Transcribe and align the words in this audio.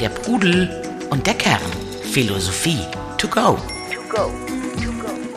Der 0.00 0.08
Pudel 0.08 0.82
und 1.10 1.26
der 1.26 1.34
Kern. 1.34 1.60
Philosophie 2.10 2.78
to 3.18 3.28
go. 3.28 3.58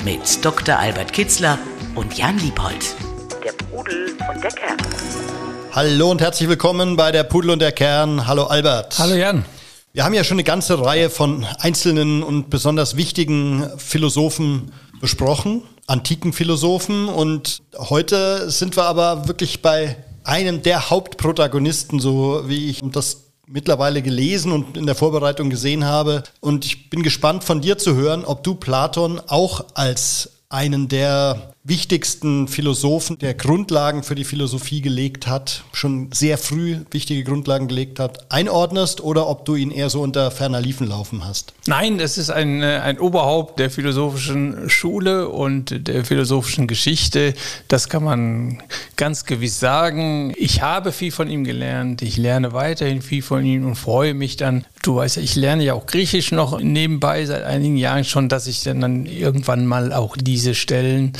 Mit 0.05 0.45
Dr. 0.45 0.77
Albert 0.77 1.11
Kitzler 1.11 1.59
und 1.95 2.17
Jan 2.17 2.37
Liebold. 2.37 2.95
Der 3.43 3.51
Pudel 3.51 4.15
und 4.33 4.41
der 4.41 4.51
Kern. 4.51 4.77
Hallo 5.73 6.11
und 6.11 6.21
herzlich 6.21 6.47
willkommen 6.47 6.95
bei 6.95 7.11
der 7.11 7.23
Pudel 7.23 7.51
und 7.51 7.59
der 7.59 7.73
Kern. 7.73 8.25
Hallo 8.25 8.45
Albert. 8.45 8.97
Hallo 8.99 9.15
Jan. 9.15 9.43
Wir 9.91 10.05
haben 10.05 10.13
ja 10.13 10.23
schon 10.23 10.35
eine 10.35 10.45
ganze 10.45 10.79
Reihe 10.79 11.09
von 11.09 11.45
einzelnen 11.59 12.23
und 12.23 12.49
besonders 12.49 12.95
wichtigen 12.95 13.69
Philosophen 13.77 14.71
besprochen, 15.01 15.61
antiken 15.87 16.31
Philosophen. 16.31 17.09
Und 17.09 17.63
heute 17.77 18.49
sind 18.49 18.77
wir 18.77 18.83
aber 18.83 19.27
wirklich 19.27 19.61
bei 19.61 19.97
einem 20.23 20.61
der 20.61 20.89
Hauptprotagonisten, 20.89 21.99
so 21.99 22.43
wie 22.45 22.69
ich 22.69 22.79
das 22.81 23.24
mittlerweile 23.47 24.01
gelesen 24.01 24.51
und 24.51 24.77
in 24.77 24.85
der 24.85 24.95
Vorbereitung 24.95 25.49
gesehen 25.49 25.85
habe. 25.85 26.23
Und 26.39 26.65
ich 26.65 26.89
bin 26.89 27.03
gespannt 27.03 27.43
von 27.43 27.61
dir 27.61 27.77
zu 27.77 27.95
hören, 27.95 28.25
ob 28.25 28.43
du 28.43 28.55
Platon 28.55 29.21
auch 29.27 29.65
als 29.73 30.41
einen 30.49 30.87
der 30.87 31.54
wichtigsten 31.67 32.47
Philosophen, 32.47 33.17
der 33.17 33.33
Grundlagen 33.33 34.03
für 34.03 34.13
die 34.13 34.23
Philosophie 34.23 34.81
gelegt 34.81 35.25
hat, 35.25 35.63
schon 35.73 36.09
sehr 36.13 36.37
früh 36.37 36.77
wichtige 36.91 37.23
Grundlagen 37.23 37.67
gelegt 37.67 37.99
hat, 37.99 38.31
einordnest 38.31 39.01
oder 39.01 39.27
ob 39.27 39.45
du 39.45 39.55
ihn 39.55 39.71
eher 39.71 39.89
so 39.89 40.01
unter 40.01 40.29
ferner 40.29 40.61
Liefen 40.61 40.87
laufen 40.87 41.25
hast? 41.25 41.53
Nein, 41.65 41.97
das 41.97 42.19
ist 42.19 42.29
ein, 42.29 42.61
äh, 42.61 42.81
ein 42.83 42.99
Oberhaupt 42.99 43.57
der 43.57 43.71
philosophischen 43.71 44.69
Schule 44.69 45.27
und 45.29 45.87
der 45.87 46.05
philosophischen 46.05 46.67
Geschichte. 46.67 47.33
Das 47.67 47.89
kann 47.89 48.03
man 48.03 48.61
ganz 48.95 49.25
gewiss 49.25 49.59
sagen. 49.59 50.33
Ich 50.37 50.61
habe 50.61 50.91
viel 50.91 51.11
von 51.11 51.27
ihm 51.27 51.43
gelernt. 51.43 52.03
Ich 52.03 52.17
lerne 52.17 52.53
weiterhin 52.53 53.01
viel 53.01 53.23
von 53.23 53.43
ihm 53.43 53.65
und 53.65 53.75
freue 53.75 54.13
mich 54.13 54.37
dann. 54.37 54.65
Du 54.83 54.97
weißt 54.97 55.15
ja, 55.15 55.23
ich 55.23 55.35
lerne 55.35 55.63
ja 55.63 55.73
auch 55.73 55.87
Griechisch 55.87 56.31
noch 56.31 56.59
nebenbei 56.59 57.25
seit 57.25 57.43
einigen 57.43 57.75
Jahren 57.75 58.03
schon, 58.03 58.29
dass 58.29 58.45
ich 58.45 58.61
dann, 58.61 58.81
dann 58.81 59.07
irgendwann 59.07 59.65
mal 59.65 59.91
auch 59.93 60.15
diese 60.15 60.53
Stellen 60.53 61.13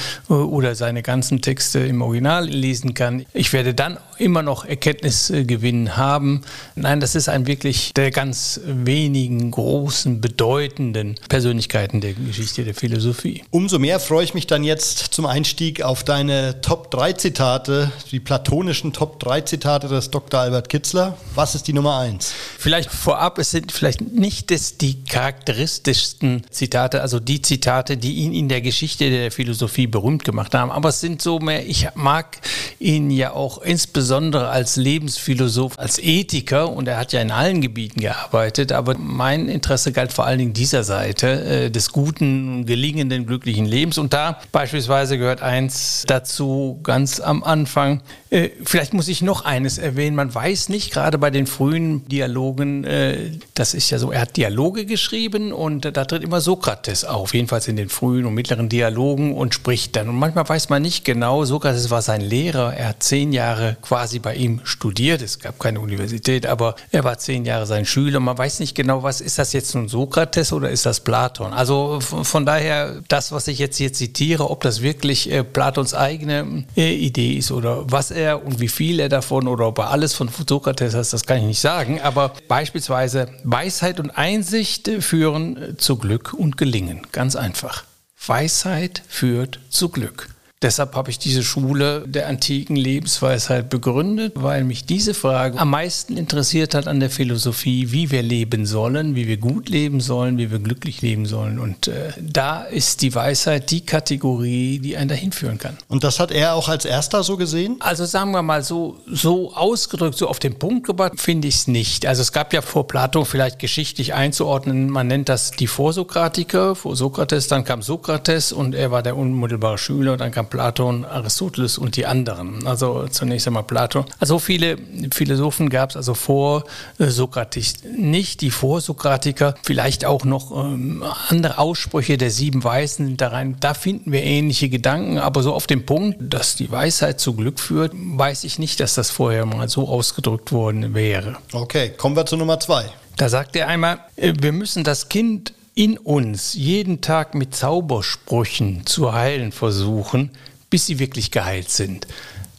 oder 0.44 0.76
seine 0.76 1.02
ganzen 1.02 1.42
Texte 1.42 1.80
im 1.80 2.02
Original 2.02 2.48
lesen 2.48 2.94
kann. 2.94 3.26
Ich 3.34 3.54
werde 3.54 3.74
dann 3.74 3.98
immer 4.18 4.42
noch 4.42 4.66
Erkenntnisgewinn 4.66 5.98
haben. 5.98 6.42
Nein, 6.76 7.00
das 7.00 7.16
ist 7.16 7.30
ein 7.30 7.48
wirklich 7.48 7.94
der 7.94 8.12
ganz 8.12 8.60
wenigen 8.66 9.52
großen, 9.52 10.22
bedeutenden 10.22 11.16
Persönlichkeiten 11.30 12.02
der 12.02 12.14
Geschichte 12.14 12.64
der 12.64 12.76
Philosophie. 12.76 13.44
Umso 13.52 13.80
mehr 13.80 14.00
freue 14.00 14.24
ich 14.24 14.34
mich 14.34 14.48
dann 14.48 14.64
jetzt 14.64 15.00
zum 15.14 15.26
Einstieg 15.26 15.82
auf 15.82 16.04
deine 16.04 16.62
Top 16.62 16.92
3 16.92 17.14
Zitate, 17.14 17.92
die 18.12 18.20
platonischen 18.20 18.94
Top 18.94 19.20
3 19.20 19.42
Zitate 19.42 19.88
des 19.88 20.12
Dr. 20.12 20.40
Albert 20.40 20.70
Kitzler. 20.70 21.18
Was 21.34 21.56
ist 21.56 21.68
die 21.68 21.74
Nummer 21.74 22.00
1? 22.00 22.34
Vielleicht 22.58 22.90
vorab, 22.92 23.38
es 23.38 23.52
sind 23.52 23.72
vielleicht 23.72 24.02
nicht 24.02 24.52
das, 24.52 24.78
die 24.78 25.04
charakteristischsten 25.04 26.44
Zitate, 26.50 27.02
also 27.02 27.20
die 27.20 27.42
Zitate, 27.42 27.98
die 27.98 28.16
ihn 28.16 28.34
in 28.34 28.50
der 28.50 28.62
Geschichte 28.62 29.10
der 29.10 29.32
Philosophie 29.32 29.88
berühmt 29.88 30.25
gemacht 30.26 30.54
haben, 30.54 30.72
aber 30.72 30.90
es 30.90 31.00
sind 31.00 31.22
so 31.22 31.40
mehr, 31.40 31.66
ich 31.66 31.88
mag 31.96 32.38
ihn 32.80 33.10
ja 33.10 33.32
auch 33.32 33.62
insbesondere 33.62 34.50
als 34.50 34.76
Lebensphilosoph, 34.76 35.80
als 35.80 36.00
Ethiker 36.00 36.70
und 36.72 36.88
er 36.88 36.98
hat 36.98 37.14
ja 37.14 37.22
in 37.22 37.32
allen 37.32 37.62
Gebieten 37.62 38.02
gearbeitet, 38.02 38.72
aber 38.72 38.98
mein 38.98 39.48
Interesse 39.48 39.92
galt 39.92 40.12
vor 40.12 40.26
allen 40.26 40.40
Dingen 40.40 40.54
dieser 40.54 40.84
Seite 40.84 41.28
äh, 41.28 41.72
des 41.72 41.92
guten, 41.92 42.66
gelingenden, 42.66 43.26
glücklichen 43.26 43.66
Lebens 43.66 43.98
und 43.98 44.14
da 44.14 44.40
beispielsweise 44.52 45.18
gehört 45.18 45.42
eins 45.42 46.04
dazu 46.08 46.80
ganz 46.84 47.20
am 47.20 47.44
Anfang. 47.44 48.02
Äh, 48.30 48.50
vielleicht 48.64 48.94
muss 48.94 49.08
ich 49.08 49.22
noch 49.22 49.46
eines 49.46 49.78
erwähnen, 49.78 50.16
man 50.16 50.34
weiß 50.34 50.70
nicht, 50.70 50.92
gerade 50.92 51.18
bei 51.18 51.30
den 51.30 51.48
frühen 51.48 52.08
Dialogen, 52.08 52.84
äh, 52.84 53.32
das 53.54 53.74
ist 53.74 53.90
ja 53.90 54.00
so, 54.00 54.12
er 54.12 54.22
hat 54.22 54.38
Dialoge 54.38 54.86
geschrieben 54.86 55.54
und 55.54 55.86
da 55.96 56.06
tritt 56.06 56.24
immer 56.24 56.42
Sokrates 56.42 57.06
auf, 57.06 57.34
jedenfalls 57.34 57.68
in 57.68 57.76
den 57.76 57.90
frühen 57.90 58.26
und 58.26 58.34
mittleren 58.34 58.70
Dialogen 58.70 59.36
und 59.36 59.54
spricht 59.54 59.96
dann. 59.96 60.15
Und 60.16 60.22
manchmal 60.22 60.48
weiß 60.48 60.70
man 60.70 60.82
nicht 60.82 61.04
genau, 61.04 61.44
Sokrates 61.44 61.90
war 61.90 62.02
sein 62.02 62.22
Lehrer, 62.22 62.74
er 62.74 62.88
hat 62.88 63.04
zehn 63.04 63.34
Jahre 63.34 63.76
quasi 63.82 64.20
bei 64.20 64.34
ihm 64.36 64.62
studiert, 64.64 65.22
es 65.22 65.40
gab 65.40 65.60
keine 65.60 65.82
Universität, 65.82 66.46
aber 66.46 66.76
er 66.90 67.04
war 67.04 67.18
zehn 67.18 67.44
Jahre 67.44 67.66
sein 67.66 67.86
Schüler. 67.86 68.22
Man 68.22 68.38
weiß 68.38 68.62
nicht 68.62 68.76
genau, 68.76 69.04
was 69.04 69.20
ist 69.20 69.40
das 69.40 69.52
jetzt 69.52 69.76
nun 69.76 69.90
Sokrates 69.90 70.54
oder 70.54 70.70
ist 70.70 70.86
das 70.86 71.02
Platon? 71.02 71.52
Also 71.52 72.00
von 72.00 72.46
daher, 72.46 73.02
das, 73.10 73.34
was 73.34 73.50
ich 73.50 73.60
jetzt 73.60 73.76
hier 73.76 73.92
zitiere, 73.92 74.50
ob 74.50 74.62
das 74.62 74.82
wirklich 74.82 75.30
äh, 75.30 75.44
Platons 75.44 75.94
eigene 75.94 76.64
äh, 76.78 76.96
Idee 76.96 77.34
ist 77.34 77.52
oder 77.52 77.84
was 77.92 78.10
er 78.10 78.46
und 78.46 78.62
wie 78.62 78.70
viel 78.70 79.02
er 79.02 79.10
davon 79.10 79.50
oder 79.50 79.68
ob 79.68 79.80
er 79.80 79.90
alles 79.90 80.14
von 80.14 80.30
Sokrates 80.48 80.94
hat, 80.94 81.12
das 81.12 81.26
kann 81.26 81.40
ich 81.40 81.44
nicht 81.44 81.60
sagen. 81.60 82.00
Aber 82.00 82.32
beispielsweise 82.48 83.28
Weisheit 83.44 84.00
und 84.00 84.12
Einsicht 84.12 84.90
führen 85.02 85.76
zu 85.78 85.98
Glück 85.98 86.34
und 86.34 86.56
Gelingen. 86.56 87.02
Ganz 87.12 87.36
einfach. 87.36 87.84
Weisheit 88.28 89.04
führt 89.08 89.60
zu 89.70 89.90
Glück. 89.90 90.35
Deshalb 90.62 90.96
habe 90.96 91.12
ich 91.12 91.20
diese 91.20 91.44
Schule 91.44 92.06
der 92.08 92.28
antiken 92.28 92.78
Lebensweisheit 92.78 93.70
begründet, 93.70 94.34
weil 94.36 94.64
mich 94.64 94.86
diese 94.86 95.14
Frage 95.14 95.60
am 95.60 95.70
meisten 95.70 96.16
interessiert 96.16 96.74
hat 96.74 96.88
an 96.88 97.02
der 97.02 97.10
Philosophie, 97.10 97.92
wie 97.92 98.10
wir 98.10 98.24
leben 98.24 98.66
sollen, 98.66 99.16
wie 99.16 99.28
wir 99.28 99.36
gut 99.36 99.68
leben 99.68 100.00
sollen, 100.00 100.38
wie 100.38 100.52
wir 100.52 100.60
glücklich 100.60 101.02
leben 101.02 101.26
sollen. 101.26 101.60
Und 101.60 101.90
äh, 101.90 102.14
da 102.22 102.64
ist 102.64 103.02
die 103.02 103.14
Weisheit 103.14 103.70
die 103.70 103.86
Kategorie, 103.86 104.80
die 104.80 104.96
einen 104.96 105.10
dahin 105.10 105.34
führen 105.34 105.58
kann. 105.58 105.78
Und 105.90 106.06
das 106.06 106.20
hat 106.20 106.32
er 106.32 106.56
auch 106.56 106.70
als 106.70 106.86
erster 106.86 107.24
so 107.24 107.36
gesehen? 107.36 107.76
Also 107.80 108.06
sagen 108.06 108.32
wir 108.32 108.42
mal 108.42 108.64
so, 108.64 108.98
so 109.08 109.54
ausgedrückt, 109.54 110.18
so 110.18 110.30
auf 110.30 110.40
den 110.40 110.58
Punkt 110.58 110.88
gebracht, 110.88 111.20
finde 111.20 111.50
ich 111.50 111.56
es 111.56 111.68
nicht. 111.68 112.06
Also 112.06 112.22
es 112.22 112.32
gab 112.32 112.54
ja 112.54 112.62
vor 112.62 112.88
Plato 112.88 113.26
vielleicht 113.26 113.60
geschichtlich 113.60 114.14
einzuordnen, 114.14 114.90
man 114.90 115.08
nennt 115.08 115.28
das 115.28 115.52
die 115.52 115.68
Vorsokratiker, 115.68 116.76
vor 116.76 116.96
Sokrates, 116.96 117.50
dann 117.50 117.66
kam 117.66 117.82
Sokrates 117.82 118.54
und 118.54 118.74
er 118.74 118.92
war 118.92 119.04
der 119.04 119.18
unmittelbare 119.18 119.78
Schüler, 119.78 120.16
dann 120.16 120.32
kam 120.32 120.45
Platon, 120.46 121.06
Aristoteles 121.06 121.78
und 121.78 121.96
die 121.98 122.06
anderen. 122.06 122.66
Also 122.68 123.08
zunächst 123.08 123.48
einmal 123.48 123.64
Platon. 123.64 124.06
Also 124.20 124.40
viele 124.40 124.78
Philosophen 125.14 125.70
gab 125.70 125.92
es 125.92 125.96
also 125.96 126.14
vor 126.14 126.64
äh, 127.00 127.08
Sokrates 127.08 127.76
nicht. 127.98 128.42
Die 128.42 128.52
Vorsokratiker, 128.52 129.56
vielleicht 129.64 130.06
auch 130.06 130.26
noch 130.26 130.52
ähm, 130.52 131.04
andere 131.30 131.58
Aussprüche 131.58 132.18
der 132.18 132.32
sieben 132.32 132.64
Weisen 132.64 133.18
da 133.18 133.30
rein. 133.30 133.58
Da 133.60 133.74
finden 133.74 134.12
wir 134.12 134.24
ähnliche 134.24 134.70
Gedanken, 134.70 135.18
aber 135.18 135.44
so 135.44 135.54
auf 135.54 135.68
dem 135.68 135.86
Punkt, 135.86 136.18
dass 136.22 136.56
die 136.56 136.72
Weisheit 136.72 137.20
zu 137.20 137.34
Glück 137.34 137.60
führt, 137.60 137.94
weiß 137.96 138.44
ich 138.44 138.60
nicht, 138.60 138.80
dass 138.80 138.96
das 138.96 139.10
vorher 139.10 139.46
mal 139.46 139.70
so 139.70 139.88
ausgedrückt 139.88 140.52
worden 140.52 140.94
wäre. 140.94 141.38
Okay, 141.54 141.90
kommen 141.98 142.16
wir 142.16 142.26
zu 142.26 142.38
Nummer 142.38 142.60
zwei. 142.60 142.86
Da 143.18 143.30
sagt 143.30 143.56
er 143.56 143.68
einmal, 143.68 144.00
äh, 144.16 144.34
wir 144.40 144.52
müssen 144.52 144.84
das 144.84 145.10
Kind 145.10 145.54
in 145.76 145.98
uns 145.98 146.54
jeden 146.54 147.02
Tag 147.02 147.36
mit 147.36 147.54
Zaubersprüchen 147.54 148.86
zu 148.86 149.14
heilen 149.14 149.52
versuchen, 149.52 150.32
bis 150.70 150.88
sie 150.88 151.00
wirklich 151.00 151.32
geheilt 151.32 151.70
sind. 151.70 152.08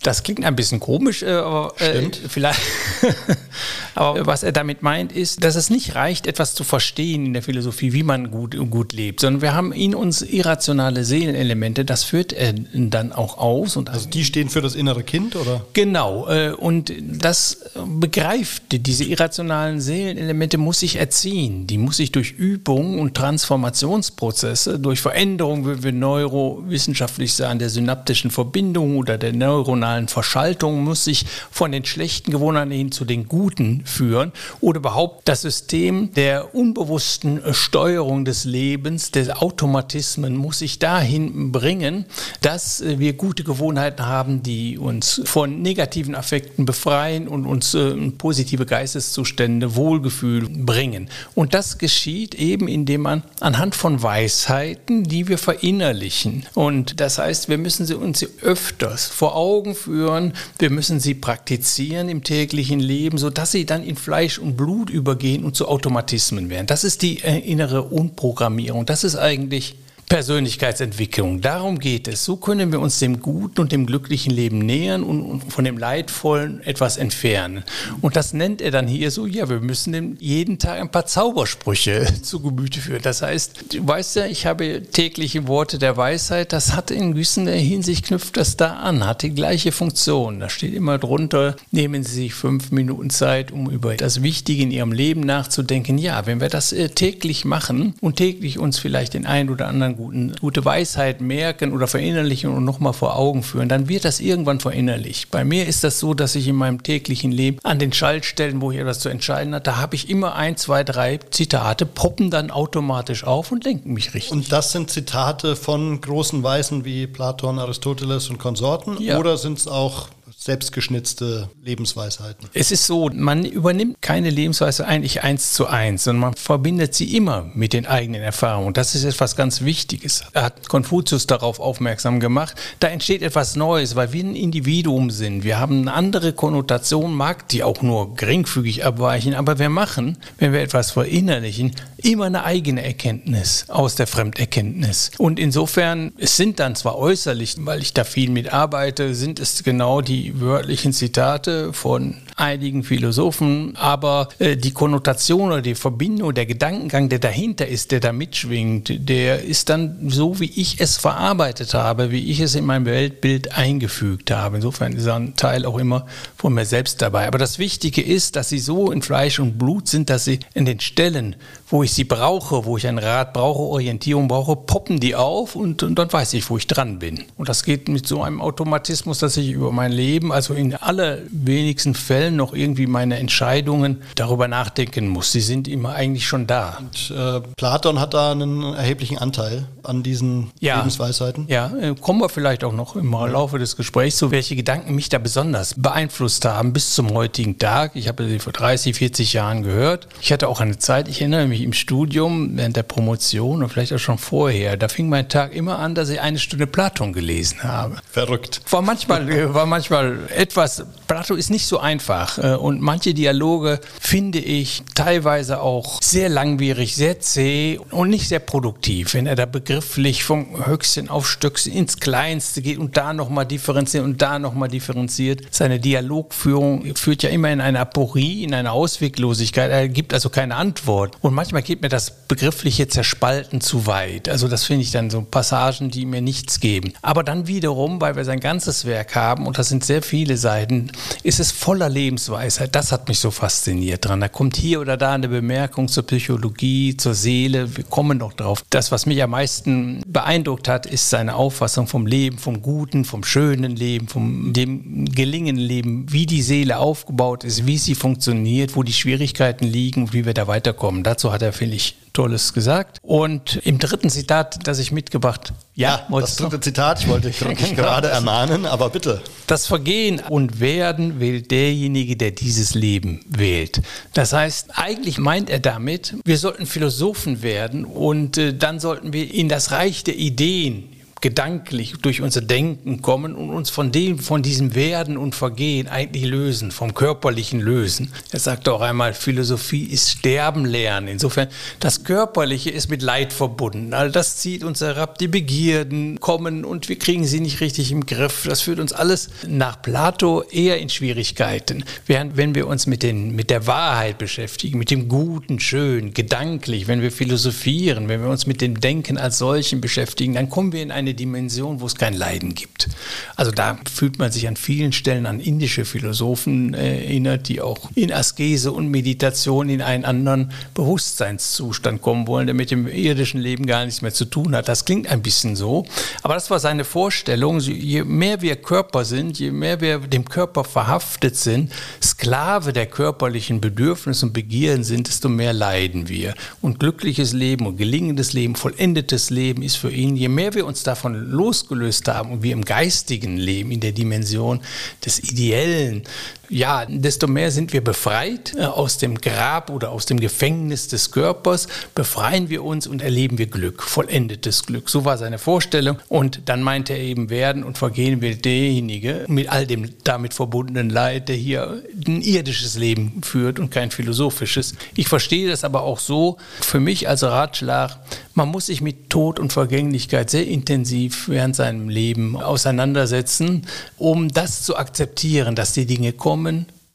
Das 0.02 0.22
klingt 0.22 0.44
ein 0.44 0.54
bisschen 0.54 0.78
komisch, 0.78 1.22
äh, 1.22 1.30
aber 1.30 1.74
äh, 1.80 2.10
vielleicht. 2.28 2.60
aber 3.94 4.26
was 4.26 4.42
er 4.42 4.52
damit 4.52 4.82
meint, 4.82 5.12
ist, 5.12 5.42
dass 5.44 5.56
es 5.56 5.70
nicht 5.70 5.94
reicht, 5.94 6.26
etwas 6.26 6.54
zu 6.54 6.64
verstehen 6.64 7.26
in 7.26 7.32
der 7.32 7.42
Philosophie, 7.42 7.92
wie 7.92 8.02
man 8.02 8.30
gut, 8.30 8.56
gut 8.70 8.92
lebt, 8.92 9.20
sondern 9.20 9.42
wir 9.42 9.54
haben 9.54 9.72
in 9.72 9.94
uns 9.94 10.22
irrationale 10.22 11.04
Seelenelemente. 11.04 11.84
Das 11.84 12.04
führt 12.04 12.32
er 12.32 12.52
dann 12.52 13.12
auch 13.12 13.38
aus. 13.38 13.76
Und 13.76 13.90
also 13.90 14.08
die 14.08 14.24
stehen 14.24 14.48
für 14.48 14.60
das 14.60 14.74
innere 14.74 15.02
Kind, 15.02 15.36
oder? 15.36 15.64
Genau. 15.72 16.28
Äh, 16.28 16.52
und 16.52 16.92
das 17.00 17.58
begreift 17.86 18.64
diese 18.70 19.04
irrationalen 19.04 19.80
Seelenelemente 19.80 20.58
muss 20.58 20.80
sich 20.80 20.96
erziehen. 20.96 21.66
Die 21.66 21.78
muss 21.78 21.96
sich 21.96 22.12
durch 22.12 22.32
Übung 22.32 22.98
und 23.00 23.14
Transformationsprozesse, 23.14 24.78
durch 24.78 25.00
Veränderung, 25.00 25.66
wie 25.66 25.82
wir 25.82 25.92
neurowissenschaftlich 25.92 27.34
sagen, 27.34 27.58
der 27.58 27.70
synaptischen 27.70 28.30
Verbindung 28.30 28.98
oder 28.98 29.18
der 29.18 29.32
neuronalen 29.32 30.08
Verschaltung 30.08 30.82
muss 30.84 31.04
sich 31.04 31.24
von 31.50 31.72
den 31.72 31.84
schlechten 31.84 32.30
Gewohnheiten 32.30 32.70
hin 32.70 32.92
zu 32.92 33.04
den 33.04 33.28
guten 33.28 33.45
führen 33.84 34.32
oder 34.60 34.78
überhaupt 34.78 35.28
das 35.28 35.42
System 35.42 36.12
der 36.14 36.54
unbewussten 36.54 37.40
Steuerung 37.52 38.24
des 38.24 38.44
Lebens, 38.44 39.10
der 39.10 39.42
Automatismen 39.42 40.36
muss 40.36 40.58
sich 40.58 40.78
dahin 40.78 41.52
bringen, 41.52 42.06
dass 42.40 42.82
wir 42.84 43.12
gute 43.12 43.44
Gewohnheiten 43.44 44.06
haben, 44.06 44.42
die 44.42 44.78
uns 44.78 45.22
von 45.24 45.62
negativen 45.62 46.14
Affekten 46.14 46.66
befreien 46.66 47.28
und 47.28 47.46
uns 47.46 47.74
äh, 47.74 47.94
positive 48.18 48.66
Geisteszustände, 48.66 49.76
Wohlgefühl 49.76 50.48
bringen. 50.48 51.08
Und 51.34 51.54
das 51.54 51.78
geschieht 51.78 52.34
eben, 52.34 52.68
indem 52.68 53.02
man 53.02 53.22
anhand 53.40 53.74
von 53.74 54.02
Weisheiten, 54.02 55.04
die 55.04 55.28
wir 55.28 55.38
verinnerlichen. 55.38 56.46
Und 56.54 57.00
das 57.00 57.18
heißt, 57.18 57.48
wir 57.48 57.58
müssen 57.58 57.86
sie 57.86 57.94
uns 57.94 58.26
öfters 58.42 59.06
vor 59.06 59.36
Augen 59.36 59.74
führen. 59.74 60.32
Wir 60.58 60.70
müssen 60.70 61.00
sie 61.00 61.14
praktizieren 61.14 62.08
im 62.08 62.22
täglichen 62.22 62.80
Leben, 62.80 63.18
sodass 63.36 63.52
sie 63.52 63.66
dann 63.66 63.82
in 63.82 63.96
Fleisch 63.96 64.38
und 64.38 64.56
Blut 64.56 64.88
übergehen 64.88 65.44
und 65.44 65.54
zu 65.54 65.68
Automatismen 65.68 66.48
werden. 66.48 66.66
Das 66.66 66.84
ist 66.84 67.02
die 67.02 67.22
äh, 67.22 67.38
innere 67.38 67.82
Unprogrammierung. 67.82 68.86
Das 68.86 69.04
ist 69.04 69.14
eigentlich 69.14 69.76
Persönlichkeitsentwicklung. 70.08 71.40
Darum 71.40 71.78
geht 71.80 72.06
es. 72.06 72.24
So 72.24 72.36
können 72.36 72.70
wir 72.70 72.80
uns 72.80 73.00
dem 73.00 73.20
guten 73.20 73.60
und 73.60 73.72
dem 73.72 73.86
glücklichen 73.86 74.32
Leben 74.32 74.58
nähern 74.58 75.02
und 75.02 75.52
von 75.52 75.64
dem 75.64 75.78
leidvollen 75.78 76.62
etwas 76.62 76.96
entfernen. 76.96 77.64
Und 78.00 78.14
das 78.14 78.32
nennt 78.32 78.62
er 78.62 78.70
dann 78.70 78.86
hier 78.86 79.10
so, 79.10 79.26
ja, 79.26 79.48
wir 79.48 79.60
müssen 79.60 80.16
jeden 80.20 80.58
Tag 80.58 80.80
ein 80.80 80.90
paar 80.90 81.06
Zaubersprüche 81.06 82.06
zu 82.22 82.40
Gemüte 82.40 82.80
führen. 82.80 83.02
Das 83.02 83.22
heißt, 83.22 83.74
du 83.74 83.86
weißt 83.86 84.16
ja, 84.16 84.26
ich 84.26 84.46
habe 84.46 84.82
tägliche 84.82 85.48
Worte 85.48 85.78
der 85.78 85.96
Weisheit, 85.96 86.52
das 86.52 86.74
hat 86.74 86.90
in 86.90 87.12
gewisser 87.12 87.50
Hinsicht 87.50 88.06
knüpft 88.06 88.36
das 88.36 88.56
da 88.56 88.74
an, 88.74 89.04
hat 89.04 89.22
die 89.22 89.34
gleiche 89.34 89.72
Funktion. 89.72 90.38
Da 90.38 90.48
steht 90.48 90.74
immer 90.74 90.98
drunter, 90.98 91.56
nehmen 91.72 92.04
Sie 92.04 92.14
sich 92.14 92.34
fünf 92.34 92.70
Minuten 92.70 93.10
Zeit, 93.10 93.50
um 93.50 93.68
über 93.68 93.96
das 93.96 94.22
Wichtige 94.22 94.62
in 94.62 94.70
Ihrem 94.70 94.92
Leben 94.92 95.20
nachzudenken. 95.20 95.98
Ja, 95.98 96.26
wenn 96.26 96.40
wir 96.40 96.48
das 96.48 96.72
äh, 96.72 96.90
täglich 96.90 97.44
machen 97.44 97.94
und 98.00 98.16
täglich 98.16 98.58
uns 98.58 98.78
vielleicht 98.78 99.14
den 99.14 99.26
einen 99.26 99.50
oder 99.50 99.66
anderen 99.66 99.95
guten, 99.96 100.34
gute 100.40 100.64
Weisheit 100.64 101.20
merken 101.20 101.72
oder 101.72 101.86
verinnerlichen 101.86 102.50
und 102.50 102.64
nochmal 102.64 102.92
vor 102.92 103.16
Augen 103.16 103.42
führen, 103.42 103.68
dann 103.68 103.88
wird 103.88 104.04
das 104.04 104.20
irgendwann 104.20 104.60
verinnerlicht. 104.60 105.30
Bei 105.30 105.44
mir 105.44 105.66
ist 105.66 105.84
das 105.84 105.98
so, 105.98 106.14
dass 106.14 106.34
ich 106.34 106.48
in 106.48 106.56
meinem 106.56 106.82
täglichen 106.82 107.32
Leben 107.32 107.58
an 107.62 107.78
den 107.78 107.92
Schaltstellen, 107.92 108.60
wo 108.60 108.70
ich 108.70 108.78
etwas 108.78 109.00
zu 109.00 109.08
entscheiden 109.08 109.54
habe, 109.54 109.62
da 109.62 109.78
habe 109.78 109.94
ich 109.94 110.08
immer 110.10 110.34
ein, 110.36 110.56
zwei, 110.56 110.84
drei 110.84 111.18
Zitate, 111.30 111.86
poppen 111.86 112.30
dann 112.30 112.50
automatisch 112.50 113.24
auf 113.24 113.52
und 113.52 113.64
lenken 113.64 113.92
mich 113.92 114.14
richtig. 114.14 114.32
Und 114.32 114.52
das 114.52 114.72
sind 114.72 114.90
Zitate 114.90 115.56
von 115.56 116.00
großen 116.00 116.42
Weisen 116.42 116.84
wie 116.84 117.06
Platon, 117.06 117.58
Aristoteles 117.58 118.30
und 118.30 118.38
Konsorten? 118.38 119.00
Ja. 119.00 119.18
Oder 119.18 119.36
sind 119.36 119.58
es 119.58 119.68
auch 119.68 120.08
selbstgeschnitzte 120.46 121.50
Lebensweisheiten. 121.62 122.48
Es 122.54 122.70
ist 122.70 122.86
so, 122.86 123.10
man 123.12 123.44
übernimmt 123.44 124.00
keine 124.00 124.30
Lebensweise 124.30 124.86
eigentlich 124.86 125.22
eins 125.22 125.52
zu 125.52 125.66
eins, 125.66 126.04
sondern 126.04 126.20
man 126.20 126.34
verbindet 126.34 126.94
sie 126.94 127.16
immer 127.16 127.50
mit 127.54 127.72
den 127.72 127.86
eigenen 127.86 128.22
Erfahrungen. 128.22 128.72
Das 128.72 128.94
ist 128.94 129.04
etwas 129.04 129.34
ganz 129.34 129.62
Wichtiges. 129.62 130.22
Er 130.32 130.44
hat 130.44 130.68
Konfuzius 130.68 131.26
darauf 131.26 131.58
aufmerksam 131.58 132.20
gemacht. 132.20 132.56
Da 132.78 132.88
entsteht 132.88 133.22
etwas 133.22 133.56
Neues, 133.56 133.96
weil 133.96 134.12
wir 134.12 134.22
ein 134.22 134.36
Individuum 134.36 135.10
sind. 135.10 135.42
Wir 135.42 135.58
haben 135.58 135.80
eine 135.80 135.92
andere 135.92 136.32
Konnotation, 136.32 137.12
mag 137.12 137.48
die 137.48 137.64
auch 137.64 137.82
nur 137.82 138.14
geringfügig 138.14 138.84
abweichen, 138.84 139.34
aber 139.34 139.58
wir 139.58 139.68
machen, 139.68 140.16
wenn 140.38 140.52
wir 140.52 140.60
etwas 140.60 140.92
verinnerlichen, 140.92 141.72
immer 141.98 142.26
eine 142.26 142.44
eigene 142.44 142.84
Erkenntnis 142.84 143.64
aus 143.68 143.96
der 143.96 144.06
Fremderkenntnis. 144.06 145.10
Und 145.18 145.40
insofern, 145.40 146.12
es 146.18 146.36
sind 146.36 146.60
dann 146.60 146.76
zwar 146.76 146.96
äußerlich, 146.96 147.56
weil 147.60 147.82
ich 147.82 147.94
da 147.94 148.04
viel 148.04 148.30
mit 148.30 148.52
arbeite, 148.52 149.14
sind 149.16 149.40
es 149.40 149.64
genau 149.64 150.00
die 150.00 150.35
wörtlichen 150.40 150.92
Zitate 150.92 151.72
von 151.72 152.16
einigen 152.36 152.82
Philosophen, 152.82 153.74
aber 153.76 154.28
äh, 154.38 154.56
die 154.56 154.72
Konnotation 154.72 155.52
oder 155.52 155.62
die 155.62 155.74
Verbindung, 155.74 156.34
der 156.34 156.44
Gedankengang, 156.44 157.08
der 157.08 157.18
dahinter 157.18 157.66
ist, 157.66 157.92
der 157.92 158.00
da 158.00 158.12
mitschwingt, 158.12 159.08
der 159.08 159.42
ist 159.42 159.70
dann 159.70 160.10
so, 160.10 160.38
wie 160.38 160.52
ich 160.54 160.78
es 160.78 160.98
verarbeitet 160.98 161.72
habe, 161.72 162.10
wie 162.10 162.30
ich 162.30 162.40
es 162.40 162.54
in 162.54 162.66
mein 162.66 162.84
Weltbild 162.84 163.56
eingefügt 163.56 164.30
habe. 164.30 164.56
Insofern 164.56 164.92
ist 164.92 165.08
ein 165.08 165.34
Teil 165.34 165.64
auch 165.64 165.78
immer 165.78 166.04
von 166.36 166.52
mir 166.52 166.66
selbst 166.66 167.00
dabei. 167.00 167.26
Aber 167.26 167.38
das 167.38 167.58
Wichtige 167.58 168.02
ist, 168.02 168.36
dass 168.36 168.50
sie 168.50 168.58
so 168.58 168.92
in 168.92 169.00
Fleisch 169.00 169.38
und 169.38 169.56
Blut 169.56 169.88
sind, 169.88 170.10
dass 170.10 170.26
sie 170.26 170.40
in 170.52 170.66
den 170.66 170.80
Stellen, 170.80 171.36
wo 171.68 171.82
ich 171.82 171.94
sie 171.94 172.04
brauche, 172.04 172.66
wo 172.66 172.76
ich 172.76 172.86
einen 172.86 172.98
Rat 172.98 173.32
brauche, 173.32 173.62
Orientierung 173.62 174.28
brauche, 174.28 174.56
poppen 174.56 175.00
die 175.00 175.14
auf 175.14 175.56
und, 175.56 175.82
und 175.82 175.98
dann 175.98 176.12
weiß 176.12 176.34
ich, 176.34 176.50
wo 176.50 176.58
ich 176.58 176.66
dran 176.66 176.98
bin. 176.98 177.24
Und 177.38 177.48
das 177.48 177.64
geht 177.64 177.88
mit 177.88 178.06
so 178.06 178.22
einem 178.22 178.42
Automatismus, 178.42 179.20
dass 179.20 179.38
ich 179.38 179.52
über 179.52 179.72
mein 179.72 179.90
Leben, 179.90 180.32
also 180.32 180.52
in 180.52 180.74
allerwenigsten 180.74 181.94
Fällen 181.94 182.25
noch 182.34 182.54
irgendwie 182.54 182.86
meine 182.86 183.18
Entscheidungen 183.18 184.02
darüber 184.14 184.48
nachdenken 184.48 185.08
muss. 185.08 185.32
Sie 185.32 185.40
sind 185.40 185.68
immer 185.68 185.94
eigentlich 185.94 186.26
schon 186.26 186.46
da. 186.46 186.78
Und 186.78 187.14
äh, 187.16 187.40
Platon 187.56 188.00
hat 188.00 188.14
da 188.14 188.32
einen 188.32 188.62
erheblichen 188.74 189.18
Anteil 189.18 189.68
an 189.82 190.02
diesen 190.02 190.50
ja, 190.60 190.78
Lebensweisheiten. 190.78 191.46
Ja, 191.48 191.70
äh, 191.76 191.94
kommen 191.94 192.20
wir 192.20 192.28
vielleicht 192.28 192.64
auch 192.64 192.72
noch 192.72 192.96
im 192.96 193.12
Laufe 193.12 193.58
des 193.58 193.76
Gesprächs 193.76 194.16
zu, 194.16 194.30
welche 194.30 194.56
Gedanken 194.56 194.94
mich 194.94 195.08
da 195.08 195.18
besonders 195.18 195.74
beeinflusst 195.76 196.44
haben 196.44 196.72
bis 196.72 196.94
zum 196.94 197.12
heutigen 197.12 197.58
Tag. 197.58 197.92
Ich 197.94 198.08
habe 198.08 198.26
sie 198.26 198.38
vor 198.38 198.52
30, 198.52 198.96
40 198.96 199.32
Jahren 199.32 199.62
gehört. 199.62 200.08
Ich 200.20 200.32
hatte 200.32 200.48
auch 200.48 200.60
eine 200.60 200.78
Zeit, 200.78 201.08
ich 201.08 201.20
erinnere 201.20 201.46
mich 201.46 201.62
im 201.62 201.72
Studium, 201.72 202.56
während 202.56 202.76
der 202.76 202.82
Promotion 202.82 203.62
und 203.62 203.68
vielleicht 203.68 203.92
auch 203.92 203.98
schon 203.98 204.18
vorher, 204.18 204.76
da 204.76 204.88
fing 204.88 205.08
mein 205.08 205.28
Tag 205.28 205.54
immer 205.54 205.78
an, 205.78 205.94
dass 205.94 206.08
ich 206.08 206.20
eine 206.20 206.38
Stunde 206.38 206.66
Platon 206.66 207.12
gelesen 207.12 207.62
habe. 207.62 207.96
Verrückt. 208.10 208.60
War 208.70 208.82
manchmal, 208.82 209.30
äh, 209.30 209.54
war 209.54 209.66
manchmal 209.66 210.18
etwas, 210.34 210.84
Plato 211.06 211.34
ist 211.34 211.50
nicht 211.50 211.66
so 211.66 211.78
einfach 211.78 212.15
äh, 212.38 212.54
und 212.56 212.80
manche 212.80 213.14
Dialoge 213.14 213.80
finde 214.00 214.38
ich 214.38 214.82
teilweise 214.94 215.60
auch 215.60 216.02
sehr 216.02 216.28
langwierig, 216.28 216.96
sehr 216.96 217.20
zäh 217.20 217.78
und 217.90 218.10
nicht 218.10 218.28
sehr 218.28 218.40
produktiv, 218.40 219.14
wenn 219.14 219.26
er 219.26 219.36
da 219.36 219.46
begrifflich 219.46 220.24
vom 220.24 220.66
Höchstchen 220.66 221.08
auf 221.08 221.28
Stöckchen 221.28 221.72
ins 221.72 221.98
Kleinste 221.98 222.62
geht 222.62 222.78
und 222.78 222.96
da 222.96 223.12
nochmal 223.12 223.46
differenziert 223.46 224.04
und 224.04 224.22
da 224.22 224.38
nochmal 224.38 224.68
differenziert. 224.68 225.42
Seine 225.50 225.80
Dialogführung 225.80 226.94
führt 226.94 227.22
ja 227.22 227.30
immer 227.30 227.50
in 227.50 227.60
eine 227.60 227.80
Aporie, 227.80 228.44
in 228.44 228.54
eine 228.54 228.72
Ausweglosigkeit. 228.72 229.70
Er 229.70 229.88
gibt 229.88 230.14
also 230.14 230.30
keine 230.30 230.56
Antwort. 230.56 231.16
Und 231.20 231.34
manchmal 231.34 231.62
geht 231.62 231.82
mir 231.82 231.88
das 231.88 232.10
begriffliche 232.28 232.88
Zerspalten 232.88 233.60
zu 233.60 233.86
weit. 233.86 234.28
Also 234.28 234.48
das 234.48 234.64
finde 234.64 234.82
ich 234.82 234.90
dann 234.90 235.10
so 235.10 235.22
Passagen, 235.22 235.90
die 235.90 236.06
mir 236.06 236.20
nichts 236.20 236.60
geben. 236.60 236.92
Aber 237.02 237.22
dann 237.22 237.46
wiederum, 237.46 238.00
weil 238.00 238.16
wir 238.16 238.24
sein 238.24 238.40
ganzes 238.40 238.84
Werk 238.84 239.14
haben, 239.14 239.46
und 239.46 239.58
das 239.58 239.68
sind 239.68 239.84
sehr 239.84 240.02
viele 240.02 240.36
Seiten, 240.36 240.90
ist 241.22 241.40
es 241.40 241.52
voller 241.52 241.88
Lebensweisheit. 242.06 242.74
Das 242.74 242.92
hat 242.92 243.08
mich 243.08 243.18
so 243.18 243.30
fasziniert 243.30 244.04
dran. 244.04 244.20
Da 244.20 244.28
kommt 244.28 244.56
hier 244.56 244.80
oder 244.80 244.96
da 244.96 245.12
eine 245.12 245.28
Bemerkung 245.28 245.88
zur 245.88 246.06
Psychologie, 246.06 246.96
zur 246.96 247.14
Seele. 247.14 247.76
Wir 247.76 247.84
kommen 247.84 248.18
noch 248.18 248.32
drauf. 248.32 248.64
Das, 248.70 248.92
was 248.92 249.06
mich 249.06 249.22
am 249.22 249.30
meisten 249.30 250.02
beeindruckt 250.06 250.68
hat, 250.68 250.86
ist 250.86 251.10
seine 251.10 251.34
Auffassung 251.34 251.86
vom 251.88 252.06
Leben, 252.06 252.38
vom 252.38 252.62
guten, 252.62 253.04
vom 253.04 253.24
schönen 253.24 253.74
Leben, 253.74 254.06
vom 254.06 254.52
dem 254.52 255.04
gelingenden 255.06 255.64
Leben, 255.64 256.06
wie 256.12 256.26
die 256.26 256.42
Seele 256.42 256.78
aufgebaut 256.78 257.42
ist, 257.42 257.66
wie 257.66 257.78
sie 257.78 257.94
funktioniert, 257.94 258.76
wo 258.76 258.82
die 258.84 258.92
Schwierigkeiten 258.92 259.64
liegen 259.64 260.04
und 260.04 260.12
wie 260.12 260.24
wir 260.24 260.34
da 260.34 260.46
weiterkommen. 260.46 261.02
Dazu 261.02 261.32
hat 261.32 261.42
er, 261.42 261.52
finde 261.52 261.76
ich, 261.76 261.96
Tolles 262.16 262.54
gesagt. 262.54 262.98
Und 263.02 263.56
im 263.64 263.78
dritten 263.78 264.08
Zitat, 264.08 264.66
das 264.66 264.78
ich 264.78 264.90
mitgebracht 264.90 265.52
ja, 265.74 266.06
ja 266.08 266.20
das 266.20 266.36
dritte 266.36 266.58
Zitat, 266.60 267.00
ich 267.00 267.08
wollte 267.08 267.28
dich 267.30 267.38
gerade 267.76 268.08
ermahnen, 268.08 268.64
aber 268.64 268.88
bitte. 268.88 269.20
Das 269.46 269.66
Vergehen 269.66 270.22
und 270.30 270.58
Werden 270.58 271.20
wählt 271.20 271.50
derjenige, 271.50 272.16
der 272.16 272.30
dieses 272.30 272.72
Leben 272.72 273.20
wählt. 273.28 273.82
Das 274.14 274.32
heißt, 274.32 274.70
eigentlich 274.78 275.18
meint 275.18 275.50
er 275.50 275.58
damit, 275.58 276.14
wir 276.24 276.38
sollten 276.38 276.64
Philosophen 276.64 277.42
werden 277.42 277.84
und 277.84 278.38
äh, 278.38 278.54
dann 278.54 278.80
sollten 278.80 279.12
wir 279.12 279.32
in 279.34 279.50
das 279.50 279.70
Reich 279.70 280.02
der 280.02 280.16
Ideen 280.16 280.95
gedanklich 281.20 281.94
durch 282.02 282.20
unser 282.20 282.40
Denken 282.40 283.02
kommen 283.02 283.34
und 283.34 283.50
uns 283.50 283.70
von 283.70 283.90
dem, 283.92 284.18
von 284.18 284.42
diesem 284.42 284.74
Werden 284.74 285.16
und 285.16 285.34
Vergehen 285.34 285.88
eigentlich 285.88 286.24
lösen, 286.24 286.70
vom 286.70 286.94
körperlichen 286.94 287.60
lösen. 287.60 288.12
Er 288.30 288.40
sagt 288.40 288.68
auch 288.68 288.80
einmal, 288.80 289.14
Philosophie 289.14 289.84
ist 289.84 290.10
Sterben 290.10 290.64
lernen. 290.64 291.08
Insofern, 291.08 291.48
das 291.80 292.04
Körperliche 292.04 292.70
ist 292.70 292.90
mit 292.90 293.02
Leid 293.02 293.32
verbunden. 293.32 293.94
All 293.94 294.10
das 294.10 294.36
zieht 294.36 294.62
uns 294.62 294.80
herab, 294.80 295.18
die 295.18 295.28
Begierden 295.28 296.20
kommen 296.20 296.64
und 296.64 296.88
wir 296.88 296.98
kriegen 296.98 297.24
sie 297.24 297.40
nicht 297.40 297.60
richtig 297.60 297.92
im 297.92 298.06
Griff. 298.06 298.44
Das 298.46 298.60
führt 298.60 298.78
uns 298.78 298.92
alles 298.92 299.30
nach 299.46 299.80
Plato 299.80 300.42
eher 300.42 300.78
in 300.78 300.88
Schwierigkeiten. 300.88 301.84
Während 302.06 302.36
wenn 302.36 302.54
wir 302.54 302.66
uns 302.66 302.86
mit, 302.86 303.02
den, 303.02 303.34
mit 303.34 303.50
der 303.50 303.66
Wahrheit 303.66 304.18
beschäftigen, 304.18 304.78
mit 304.78 304.90
dem 304.90 305.08
Guten, 305.08 305.60
Schön, 305.60 306.12
gedanklich, 306.12 306.86
wenn 306.86 307.00
wir 307.00 307.10
philosophieren, 307.10 308.08
wenn 308.08 308.22
wir 308.22 308.28
uns 308.28 308.46
mit 308.46 308.60
dem 308.60 308.80
Denken 308.80 309.18
als 309.18 309.38
solchen 309.38 309.80
beschäftigen, 309.80 310.34
dann 310.34 310.50
kommen 310.50 310.72
wir 310.72 310.82
in 310.82 310.90
eine 311.06 311.14
Dimension, 311.14 311.80
wo 311.80 311.86
es 311.86 311.94
kein 311.94 312.14
Leiden 312.14 312.54
gibt. 312.54 312.88
Also 313.36 313.52
da 313.52 313.78
fühlt 313.92 314.18
man 314.18 314.32
sich 314.32 314.48
an 314.48 314.56
vielen 314.56 314.92
Stellen 314.92 315.26
an 315.26 315.40
indische 315.40 315.84
Philosophen 315.84 316.74
äh, 316.74 317.04
erinnert, 317.04 317.48
die 317.48 317.60
auch 317.60 317.90
in 317.94 318.12
Askese 318.12 318.72
und 318.72 318.88
Meditation 318.88 319.68
in 319.68 319.82
einen 319.82 320.04
anderen 320.04 320.52
Bewusstseinszustand 320.74 322.02
kommen 322.02 322.26
wollen, 322.26 322.46
der 322.46 322.54
mit 322.54 322.70
dem 322.70 322.88
irdischen 322.88 323.40
Leben 323.40 323.66
gar 323.66 323.84
nichts 323.84 324.02
mehr 324.02 324.12
zu 324.12 324.24
tun 324.24 324.56
hat. 324.56 324.68
Das 324.68 324.84
klingt 324.84 325.06
ein 325.06 325.22
bisschen 325.22 325.54
so, 325.54 325.84
aber 326.22 326.34
das 326.34 326.50
war 326.50 326.58
seine 326.58 326.84
Vorstellung. 326.84 327.60
Je 327.60 328.02
mehr 328.02 328.42
wir 328.42 328.56
Körper 328.56 329.04
sind, 329.04 329.38
je 329.38 329.52
mehr 329.52 329.80
wir 329.80 329.98
dem 329.98 330.24
Körper 330.24 330.64
verhaftet 330.64 331.36
sind, 331.36 331.72
Sklave 332.02 332.72
der 332.72 332.86
körperlichen 332.86 333.60
Bedürfnisse 333.60 334.26
und 334.26 334.32
Begierden 334.32 334.82
sind, 334.82 335.06
desto 335.06 335.28
mehr 335.28 335.52
leiden 335.52 336.08
wir. 336.08 336.34
Und 336.60 336.80
glückliches 336.80 337.32
Leben 337.32 337.66
und 337.66 337.76
gelingendes 337.76 338.32
Leben, 338.32 338.56
vollendetes 338.56 339.30
Leben 339.30 339.62
ist 339.62 339.76
für 339.76 339.90
ihn, 339.90 340.16
je 340.16 340.28
mehr 340.28 340.54
wir 340.54 340.66
uns 340.66 340.82
davon 340.82 340.95
davon 340.96 341.30
losgelöst 341.30 342.08
haben 342.08 342.30
und 342.30 342.42
wir 342.42 342.52
im 342.52 342.64
geistigen 342.64 343.36
Leben, 343.36 343.70
in 343.70 343.80
der 343.80 343.92
Dimension 343.92 344.60
des 345.04 345.18
Ideellen, 345.18 346.02
ja, 346.48 346.86
desto 346.86 347.26
mehr 347.26 347.50
sind 347.50 347.72
wir 347.72 347.82
befreit 347.82 348.54
äh, 348.56 348.64
aus 348.64 348.98
dem 348.98 349.20
Grab 349.20 349.70
oder 349.70 349.90
aus 349.90 350.06
dem 350.06 350.20
Gefängnis 350.20 350.88
des 350.88 351.10
Körpers, 351.10 351.68
befreien 351.94 352.48
wir 352.48 352.64
uns 352.64 352.86
und 352.86 353.02
erleben 353.02 353.38
wir 353.38 353.46
Glück, 353.46 353.82
vollendetes 353.82 354.64
Glück. 354.64 354.88
So 354.88 355.04
war 355.04 355.18
seine 355.18 355.38
Vorstellung. 355.38 355.98
Und 356.08 356.42
dann 356.46 356.62
meinte 356.62 356.92
er 356.92 357.00
eben, 357.00 357.30
werden 357.30 357.64
und 357.64 357.78
vergehen 357.78 358.20
will 358.20 358.36
derjenige 358.36 359.24
mit 359.28 359.48
all 359.48 359.66
dem 359.66 359.90
damit 360.04 360.34
verbundenen 360.34 360.90
Leid, 360.90 361.28
der 361.28 361.36
hier 361.36 361.82
ein 362.06 362.22
irdisches 362.22 362.76
Leben 362.76 363.22
führt 363.22 363.58
und 363.58 363.70
kein 363.70 363.90
philosophisches. 363.90 364.74
Ich 364.94 365.08
verstehe 365.08 365.48
das 365.48 365.64
aber 365.64 365.82
auch 365.82 365.98
so, 365.98 366.36
für 366.60 366.80
mich 366.80 367.08
als 367.08 367.22
Ratschlag, 367.22 367.98
man 368.34 368.48
muss 368.48 368.66
sich 368.66 368.82
mit 368.82 369.08
Tod 369.08 369.40
und 369.40 369.54
Vergänglichkeit 369.54 370.28
sehr 370.28 370.46
intensiv 370.46 371.28
während 371.28 371.56
seinem 371.56 371.88
Leben 371.88 372.36
auseinandersetzen, 372.36 373.62
um 373.96 374.28
das 374.28 374.62
zu 374.62 374.76
akzeptieren, 374.76 375.54
dass 375.54 375.72
die 375.72 375.86
Dinge 375.86 376.12
kommen 376.12 376.35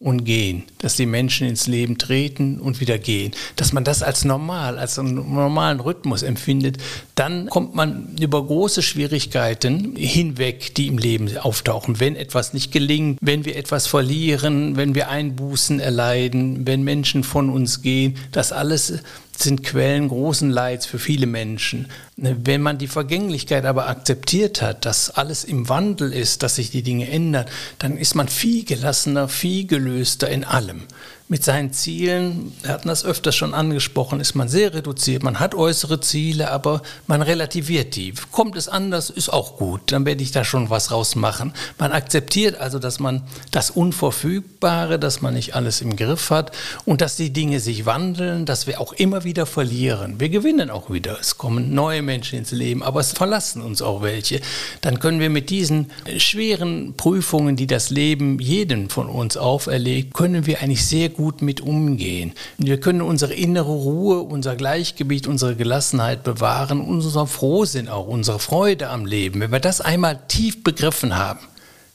und 0.02 0.26
gehen, 0.26 0.64
dass 0.80 0.96
die 0.96 1.06
Menschen 1.06 1.48
ins 1.48 1.68
Leben 1.68 2.00
treten 2.00 2.60
und 2.60 2.80
wieder 2.80 2.98
gehen, 2.98 3.34
dass 3.56 3.72
man 3.72 3.84
das 3.84 4.02
als 4.02 4.26
normal, 4.26 4.80
als 4.80 4.98
einen 4.98 5.14
normalen 5.14 5.80
Rhythmus 5.80 6.24
empfindet, 6.24 6.78
dann 7.14 7.48
kommt 7.48 7.76
man 7.76 8.16
über 8.20 8.44
große 8.44 8.82
Schwierigkeiten 8.82 9.96
hinweg, 9.96 10.74
die 10.74 10.88
im 10.88 10.98
Leben 10.98 11.38
auftauchen. 11.38 12.00
Wenn 12.00 12.16
etwas 12.16 12.54
nicht 12.54 12.72
gelingt, 12.72 13.20
wenn 13.22 13.46
wir 13.46 13.56
etwas 13.56 13.86
verlieren, 13.86 14.76
wenn 14.76 14.96
wir 14.96 15.10
Einbußen 15.10 15.80
erleiden, 15.80 16.66
wenn 16.66 16.82
Menschen 16.82 17.24
von 17.24 17.52
uns 17.52 17.84
gehen, 17.84 18.16
das 18.32 18.52
alles 18.52 19.04
sind 19.44 19.64
Quellen 19.64 20.08
großen 20.10 20.50
Leids 20.50 20.86
für 20.86 21.00
viele 21.00 21.28
Menschen. 21.28 21.88
Wenn 22.16 22.62
man 22.62 22.78
die 22.78 22.88
Vergänglichkeit 22.88 23.66
aber 23.66 23.88
akzeptiert 23.88 24.62
hat, 24.62 24.86
dass 24.86 25.10
alles 25.10 25.44
im 25.44 25.70
Wandel 25.70 26.14
ist, 26.14 26.44
dass 26.44 26.56
sich 26.56 26.72
die 26.72 26.84
Dinge 26.84 27.10
ändern, 27.10 27.46
dann 27.80 27.98
ist 27.98 28.16
man 28.16 28.28
viel 28.28 28.66
gelassener, 28.66 29.28
viel 29.28 29.68
gelöster 29.68 30.30
in 30.30 30.44
allem 30.44 30.84
mit 31.32 31.46
seinen 31.46 31.72
Zielen, 31.72 32.52
wir 32.62 32.72
hatten 32.72 32.90
das 32.90 33.06
öfters 33.06 33.38
schon 33.38 33.54
angesprochen, 33.54 34.20
ist 34.20 34.36
man 34.36 34.50
sehr 34.50 34.74
reduziert. 34.74 35.24
Man 35.24 35.40
hat 35.40 35.56
äußere 35.56 36.02
Ziele, 36.02 36.52
aber 36.52 36.82
man 37.08 37.22
relativiert 37.22 37.96
die. 37.96 38.14
Kommt 38.34 38.58
es 38.58 38.68
anders, 38.68 39.10
ist 39.10 39.30
auch 39.30 39.56
gut. 39.56 39.94
Dann 39.94 40.06
werde 40.06 40.24
ich 40.24 40.34
da 40.34 40.44
schon 40.44 40.70
was 40.70 40.92
rausmachen. 40.92 41.54
Man 41.80 41.94
akzeptiert 41.94 42.60
also, 42.60 42.80
dass 42.80 43.00
man 43.00 43.24
das 43.52 43.72
Unverfügbare, 43.72 45.00
dass 45.00 45.22
man 45.22 45.36
nicht 45.36 45.56
alles 45.56 45.80
im 45.80 45.96
Griff 45.96 46.32
hat 46.32 46.52
und 46.84 47.00
dass 47.00 47.16
die 47.16 47.32
Dinge 47.32 47.62
sich 47.62 47.86
wandeln, 47.86 48.46
dass 48.46 48.68
wir 48.68 48.82
auch 48.82 48.92
immer 48.92 49.24
wieder 49.24 49.46
verlieren. 49.46 50.20
Wir 50.20 50.28
gewinnen 50.28 50.70
auch 50.70 50.90
wieder. 50.90 51.18
Es 51.18 51.38
kommen 51.38 51.74
neue 51.74 52.02
Menschen 52.02 52.40
ins 52.40 52.52
Leben, 52.52 52.84
aber 52.84 53.00
es 53.00 53.14
verlassen 53.14 53.62
uns 53.62 53.82
auch 53.82 54.02
welche. 54.02 54.42
Dann 54.82 55.00
können 55.00 55.22
wir 55.22 55.30
mit 55.30 55.50
diesen 55.50 55.92
schweren 56.18 56.94
Prüfungen, 56.98 57.56
die 57.56 57.68
das 57.68 57.90
Leben 57.90 58.38
jeden 58.40 58.90
von 58.90 59.08
uns 59.08 59.38
auferlegt, 59.38 60.14
können 60.14 60.46
wir 60.46 60.62
eigentlich 60.62 60.86
sehr 60.86 61.08
gut 61.08 61.21
gut 61.22 61.44
mit 61.44 61.62
umgehen. 61.62 62.34
Wir 62.58 62.80
können 62.80 63.04
unsere 63.04 63.36
innere 63.36 63.70
Ruhe, 63.70 64.22
unser 64.22 64.56
Gleichgewicht, 64.56 65.28
unsere 65.28 65.56
Gelassenheit 65.56 66.24
bewahren, 66.24 66.82
unser 66.82 67.28
Frohsinn 67.28 67.90
auch, 67.90 68.08
unsere 68.08 68.40
Freude 68.40 68.90
am 68.90 69.06
Leben. 69.06 69.40
Wenn 69.40 69.52
wir 69.52 69.60
das 69.60 69.82
einmal 69.82 70.20
tief 70.28 70.64
begriffen 70.64 71.16
haben, 71.16 71.42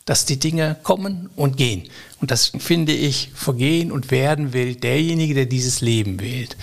dass 0.04 0.26
die 0.26 0.38
Dinge 0.38 0.76
kommen 0.84 1.28
und 1.34 1.56
gehen. 1.56 1.88
Und 2.20 2.30
das 2.30 2.52
finde 2.58 2.92
ich, 2.92 3.30
vergehen 3.34 3.92
und 3.92 4.10
werden 4.10 4.52
will 4.52 4.74
derjenige, 4.74 5.34
der 5.34 5.46
dieses 5.46 5.80
Leben 5.82 6.20
wählt. 6.20 6.56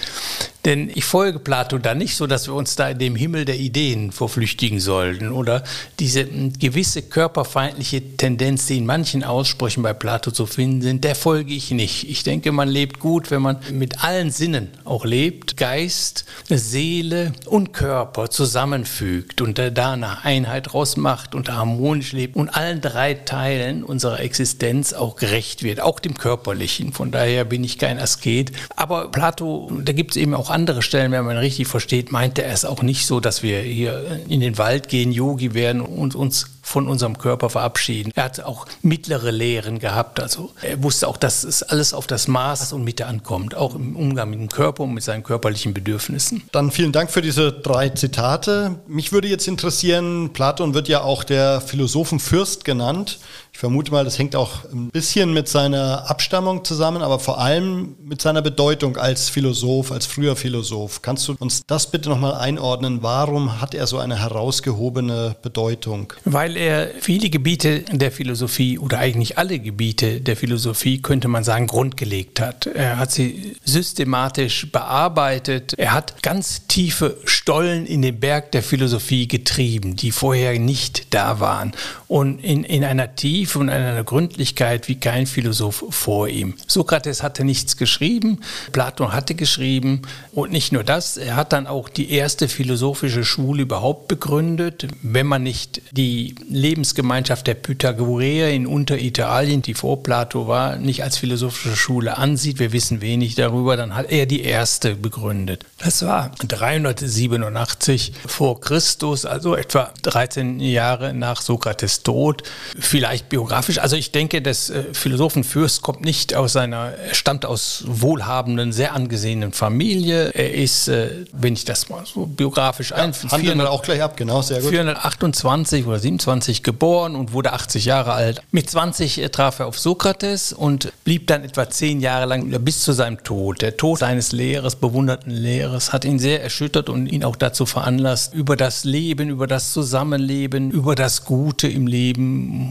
Denn 0.65 0.89
ich 0.95 1.03
folge 1.03 1.39
Plato 1.39 1.77
da 1.77 1.93
nicht 1.93 2.15
so, 2.15 2.25
dass 2.25 2.47
wir 2.47 2.53
uns 2.53 2.77
da 2.77 2.89
in 2.89 2.97
dem 2.97 3.17
Himmel 3.17 3.43
der 3.43 3.59
Ideen 3.59 4.13
verflüchtigen 4.13 4.79
sollten 4.79 5.29
oder 5.29 5.63
diese 5.99 6.21
hm, 6.21 6.53
gewisse 6.53 7.01
körperfeindliche 7.01 8.15
Tendenz, 8.15 8.67
die 8.67 8.77
in 8.77 8.85
manchen 8.85 9.25
Aussprüchen 9.25 9.83
bei 9.83 9.91
Plato 9.91 10.31
zu 10.31 10.45
finden 10.45 10.81
sind, 10.81 11.03
der 11.03 11.15
folge 11.15 11.53
ich 11.53 11.71
nicht. 11.71 12.09
Ich 12.09 12.23
denke, 12.23 12.53
man 12.53 12.69
lebt 12.69 12.99
gut, 12.99 13.29
wenn 13.29 13.41
man 13.41 13.57
mit 13.71 14.05
allen 14.05 14.31
Sinnen 14.31 14.69
auch 14.85 15.03
lebt, 15.03 15.57
Geist, 15.57 16.23
Seele 16.47 17.33
und 17.45 17.73
Körper 17.73 18.29
zusammenfügt 18.29 19.41
und 19.41 19.59
da 19.59 19.91
eine 19.91 20.23
Einheit 20.23 20.73
rausmacht 20.73 21.35
und 21.35 21.51
harmonisch 21.51 22.13
lebt 22.13 22.37
und 22.37 22.47
allen 22.47 22.79
drei 22.79 23.15
Teilen 23.15 23.83
unserer 23.83 24.21
Existenz 24.21 24.93
auch 24.93 25.17
gerecht 25.17 25.42
wird, 25.63 25.81
auch 25.81 25.99
dem 25.99 26.15
körperlichen. 26.15 26.93
Von 26.93 27.11
daher 27.11 27.45
bin 27.45 27.63
ich 27.63 27.77
kein 27.77 27.99
Asket. 27.99 28.51
Aber 28.75 29.11
Plato, 29.11 29.71
da 29.83 29.93
gibt 29.93 30.11
es 30.11 30.17
eben 30.17 30.33
auch 30.33 30.49
andere 30.49 30.81
Stellen, 30.81 31.11
wenn 31.11 31.25
man 31.25 31.37
richtig 31.37 31.67
versteht, 31.67 32.11
meinte 32.11 32.43
er 32.43 32.53
es 32.53 32.65
auch 32.65 32.81
nicht 32.81 33.05
so, 33.05 33.19
dass 33.19 33.43
wir 33.43 33.59
hier 33.59 34.21
in 34.27 34.39
den 34.39 34.57
Wald 34.57 34.89
gehen, 34.89 35.11
Yogi 35.11 35.53
werden 35.53 35.81
und 35.81 36.15
uns 36.15 36.47
von 36.73 36.87
unserem 36.87 37.19
Körper 37.19 37.51
verabschieden. 37.51 38.11
Er 38.15 38.23
hat 38.23 38.39
auch 38.39 38.65
mittlere 38.81 39.29
Lehren 39.29 39.77
gehabt. 39.77 40.19
Also 40.19 40.51
er 40.63 40.81
wusste 40.81 41.07
auch, 41.07 41.17
dass 41.17 41.43
es 41.43 41.61
alles 41.61 41.93
auf 41.93 42.07
das 42.07 42.27
Maß 42.27 42.73
und 42.73 42.83
Mitte 42.83 43.05
ankommt, 43.05 43.53
auch 43.53 43.75
im 43.75 43.95
Umgang 43.95 44.31
mit 44.31 44.39
dem 44.39 44.49
Körper 44.49 44.83
und 44.83 44.95
mit 44.95 45.03
seinen 45.03 45.21
körperlichen 45.21 45.75
Bedürfnissen. 45.75 46.41
Dann 46.51 46.71
vielen 46.71 46.91
Dank 46.91 47.11
für 47.11 47.21
diese 47.21 47.51
drei 47.51 47.89
Zitate. 47.89 48.75
Mich 48.87 49.11
würde 49.11 49.27
jetzt 49.27 49.47
interessieren, 49.47 50.31
Platon 50.33 50.73
wird 50.73 50.87
ja 50.87 51.03
auch 51.03 51.23
der 51.23 51.61
Philosophenfürst 51.61 52.65
genannt. 52.65 53.19
Ich 53.53 53.59
vermute 53.59 53.91
mal, 53.91 54.03
das 54.03 54.17
hängt 54.17 54.35
auch 54.35 54.65
ein 54.71 54.89
bisschen 54.89 55.31
mit 55.31 55.47
seiner 55.47 56.09
Abstammung 56.09 56.65
zusammen, 56.65 57.03
aber 57.03 57.19
vor 57.19 57.39
allem 57.39 57.95
mit 58.03 58.19
seiner 58.19 58.41
Bedeutung 58.41 58.97
als 58.97 59.29
Philosoph, 59.29 59.91
als 59.91 60.07
früher 60.07 60.35
Philosoph. 60.35 61.03
Kannst 61.03 61.27
du 61.27 61.35
uns 61.37 61.61
das 61.67 61.91
bitte 61.91 62.09
nochmal 62.09 62.33
einordnen? 62.33 63.03
Warum 63.03 63.61
hat 63.61 63.75
er 63.75 63.85
so 63.85 63.99
eine 63.99 64.19
herausgehobene 64.19 65.35
Bedeutung? 65.43 66.13
Weil 66.25 66.57
er 66.57 66.62
viele 66.99 67.29
Gebiete 67.29 67.81
der 67.91 68.11
Philosophie 68.11 68.77
oder 68.77 68.99
eigentlich 68.99 69.37
alle 69.37 69.59
Gebiete 69.59 70.21
der 70.21 70.35
Philosophie, 70.35 71.01
könnte 71.01 71.27
man 71.27 71.43
sagen, 71.43 71.67
grundgelegt 71.67 72.39
hat. 72.39 72.67
Er 72.67 72.97
hat 72.97 73.11
sie 73.11 73.55
systematisch 73.63 74.71
bearbeitet. 74.71 75.73
Er 75.77 75.93
hat 75.93 76.21
ganz 76.23 76.67
tiefe 76.67 77.17
Stollen 77.25 77.85
in 77.85 78.01
den 78.01 78.19
Berg 78.19 78.51
der 78.51 78.63
Philosophie 78.63 79.27
getrieben, 79.27 79.95
die 79.95 80.11
vorher 80.11 80.59
nicht 80.59 81.13
da 81.13 81.39
waren. 81.39 81.73
Und 82.13 82.43
in, 82.43 82.63
in 82.63 82.83
einer 82.83 83.15
Tiefe, 83.15 83.57
und 83.57 83.69
einer 83.69 84.03
Gründlichkeit 84.03 84.87
wie 84.87 84.99
kein 84.99 85.25
Philosoph 85.25 85.83
vor 85.89 86.27
ihm. 86.27 86.53
Sokrates 86.67 87.23
hatte 87.23 87.43
nichts 87.43 87.75
geschrieben, 87.75 88.41
Platon 88.71 89.13
hatte 89.13 89.33
geschrieben 89.33 90.03
und 90.31 90.51
nicht 90.51 90.71
nur 90.71 90.83
das, 90.83 91.17
er 91.17 91.35
hat 91.35 91.53
dann 91.53 91.65
auch 91.65 91.89
die 91.89 92.11
erste 92.11 92.47
philosophische 92.47 93.23
Schule 93.23 93.63
überhaupt 93.63 94.09
begründet. 94.09 94.89
Wenn 95.01 95.25
man 95.25 95.41
nicht 95.41 95.81
die 95.89 96.35
Lebensgemeinschaft 96.47 97.47
der 97.47 97.55
Pythagoreer 97.55 98.51
in 98.51 98.67
Unteritalien, 98.67 99.63
die 99.63 99.73
vor 99.73 100.03
Plato 100.03 100.47
war, 100.47 100.75
nicht 100.75 101.01
als 101.01 101.17
philosophische 101.17 101.75
Schule 101.75 102.19
ansieht, 102.19 102.59
wir 102.59 102.73
wissen 102.73 103.01
wenig 103.01 103.33
darüber, 103.33 103.75
dann 103.75 103.95
hat 103.95 104.11
er 104.11 104.27
die 104.27 104.43
erste 104.43 104.93
begründet. 104.95 105.65
Das 105.79 106.05
war 106.05 106.29
387 106.47 108.13
vor 108.27 108.61
Christus, 108.61 109.25
also 109.25 109.55
etwa 109.55 109.91
13 110.03 110.59
Jahre 110.59 111.15
nach 111.15 111.41
Sokrates 111.41 112.02
Tod. 112.03 112.43
Vielleicht 112.77 113.29
biografisch, 113.29 113.79
also 113.79 113.95
ich 113.95 114.11
denke, 114.11 114.41
des 114.41 114.69
äh, 114.69 114.83
Philosophen 114.93 115.43
Fürst 115.43 115.81
kommt 115.81 116.01
nicht 116.01 116.35
aus 116.35 116.53
seiner, 116.53 116.93
er 116.93 117.15
stammt 117.15 117.45
aus 117.45 117.83
wohlhabenden, 117.87 118.71
sehr 118.71 118.93
angesehenen 118.93 119.53
Familie. 119.53 120.31
Er 120.33 120.53
ist, 120.53 120.87
äh, 120.87 121.25
wenn 121.31 121.53
ich 121.53 121.65
das 121.65 121.89
mal 121.89 122.03
so 122.05 122.25
biografisch 122.25 122.91
ja, 122.91 122.97
ein, 122.97 123.13
handeln 123.13 123.57
wir 123.57 123.71
auch 123.71 123.81
gleich 123.81 124.01
ab, 124.01 124.17
genau, 124.17 124.41
sehr 124.41 124.61
gut. 124.61 124.69
428 124.69 125.85
oder 125.85 125.99
27 125.99 126.63
geboren 126.63 127.15
und 127.15 127.33
wurde 127.33 127.53
80 127.53 127.85
Jahre 127.85 128.13
alt. 128.13 128.41
Mit 128.51 128.69
20 128.69 129.21
äh, 129.21 129.29
traf 129.29 129.59
er 129.59 129.67
auf 129.67 129.79
Sokrates 129.79 130.53
und 130.53 130.91
blieb 131.03 131.27
dann 131.27 131.43
etwa 131.43 131.69
zehn 131.69 132.01
Jahre 132.01 132.25
lang 132.25 132.49
bis 132.63 132.81
zu 132.81 132.91
seinem 132.91 133.23
Tod. 133.23 133.61
Der 133.61 133.77
Tod 133.77 133.99
seines 133.99 134.31
Lehrers, 134.31 134.75
bewunderten 134.75 135.31
Lehrers, 135.31 135.93
hat 135.93 136.05
ihn 136.05 136.19
sehr 136.19 136.43
erschüttert 136.43 136.89
und 136.89 137.07
ihn 137.07 137.23
auch 137.23 137.35
dazu 137.35 137.65
veranlasst, 137.65 138.33
über 138.33 138.55
das 138.55 138.83
Leben, 138.83 139.29
über 139.29 139.47
das 139.47 139.71
Zusammenleben, 139.73 140.71
über 140.71 140.95
das 140.95 141.23
Gute 141.25 141.67
im 141.67 141.87
Leben 141.87 141.92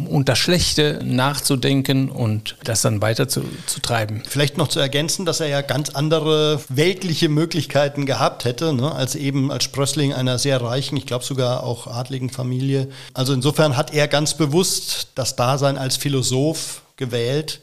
und 0.09 0.25
das 0.27 0.39
Schlechte 0.39 1.01
nachzudenken 1.05 2.11
und 2.11 2.57
das 2.65 2.83
dann 2.83 3.01
weiter 3.03 3.29
zu, 3.29 3.43
zu 3.67 3.81
treiben. 3.81 4.23
Vielleicht 4.27 4.59
noch 4.59 4.69
zu 4.69 4.81
ergänzen, 4.81 5.25
dass 5.25 5.41
er 5.41 5.49
ja 5.49 5.63
ganz 5.63 5.91
andere 5.91 6.61
weltliche 6.69 7.29
Möglichkeiten 7.29 8.07
gehabt 8.07 8.45
hätte, 8.45 8.73
ne, 8.73 8.93
als 8.93 9.15
eben 9.15 9.51
als 9.51 9.65
Sprössling 9.65 10.13
einer 10.13 10.39
sehr 10.39 10.61
reichen, 10.61 10.97
ich 10.97 11.07
glaube 11.07 11.25
sogar 11.25 11.63
auch 11.63 11.87
adligen 11.87 12.31
Familie. 12.31 12.89
Also 13.15 13.33
insofern 13.33 13.77
hat 13.77 13.95
er 13.95 14.09
ganz 14.09 14.37
bewusst 14.37 15.09
das 15.15 15.37
Dasein 15.37 15.79
als 15.79 15.97
Philosoph 15.97 16.83
gewählt 16.97 17.61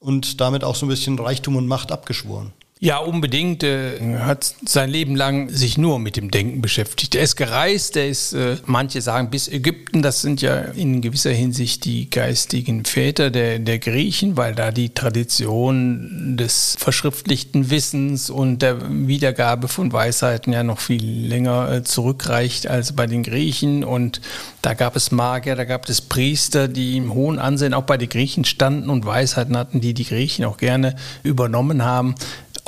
und 0.00 0.40
damit 0.40 0.64
auch 0.64 0.74
so 0.74 0.86
ein 0.86 0.90
bisschen 0.90 1.18
Reichtum 1.18 1.56
und 1.56 1.66
Macht 1.66 1.92
abgeschworen. 1.92 2.52
Ja, 2.80 2.98
unbedingt. 2.98 3.64
Er 3.64 4.24
hat 4.24 4.54
sein 4.64 4.88
Leben 4.88 5.16
lang 5.16 5.48
sich 5.50 5.78
nur 5.78 5.98
mit 5.98 6.16
dem 6.16 6.30
Denken 6.30 6.62
beschäftigt. 6.62 7.16
Er 7.16 7.24
ist 7.24 7.34
gereist, 7.34 7.96
er 7.96 8.08
ist, 8.08 8.34
äh, 8.34 8.56
manche 8.66 9.02
sagen, 9.02 9.30
bis 9.30 9.48
Ägypten. 9.48 10.00
Das 10.00 10.22
sind 10.22 10.40
ja 10.42 10.60
in 10.60 11.00
gewisser 11.00 11.32
Hinsicht 11.32 11.84
die 11.84 12.08
geistigen 12.08 12.84
Väter 12.84 13.30
der, 13.30 13.58
der 13.58 13.80
Griechen, 13.80 14.36
weil 14.36 14.54
da 14.54 14.70
die 14.70 14.90
Tradition 14.90 16.36
des 16.36 16.76
verschriftlichten 16.78 17.70
Wissens 17.70 18.30
und 18.30 18.62
der 18.62 18.78
Wiedergabe 19.08 19.66
von 19.66 19.92
Weisheiten 19.92 20.52
ja 20.52 20.62
noch 20.62 20.78
viel 20.78 21.04
länger 21.04 21.72
äh, 21.72 21.82
zurückreicht 21.82 22.68
als 22.68 22.92
bei 22.92 23.08
den 23.08 23.24
Griechen. 23.24 23.82
Und 23.82 24.20
da 24.62 24.74
gab 24.74 24.94
es 24.94 25.10
Magier, 25.10 25.56
da 25.56 25.64
gab 25.64 25.88
es 25.88 26.00
Priester, 26.00 26.68
die 26.68 26.96
im 26.96 27.12
hohen 27.12 27.40
Ansehen 27.40 27.74
auch 27.74 27.82
bei 27.82 27.96
den 27.96 28.08
Griechen 28.08 28.44
standen 28.44 28.88
und 28.88 29.04
Weisheiten 29.04 29.56
hatten, 29.56 29.80
die 29.80 29.94
die 29.94 30.04
Griechen 30.04 30.44
auch 30.44 30.58
gerne 30.58 30.94
übernommen 31.24 31.82
haben. 31.82 32.14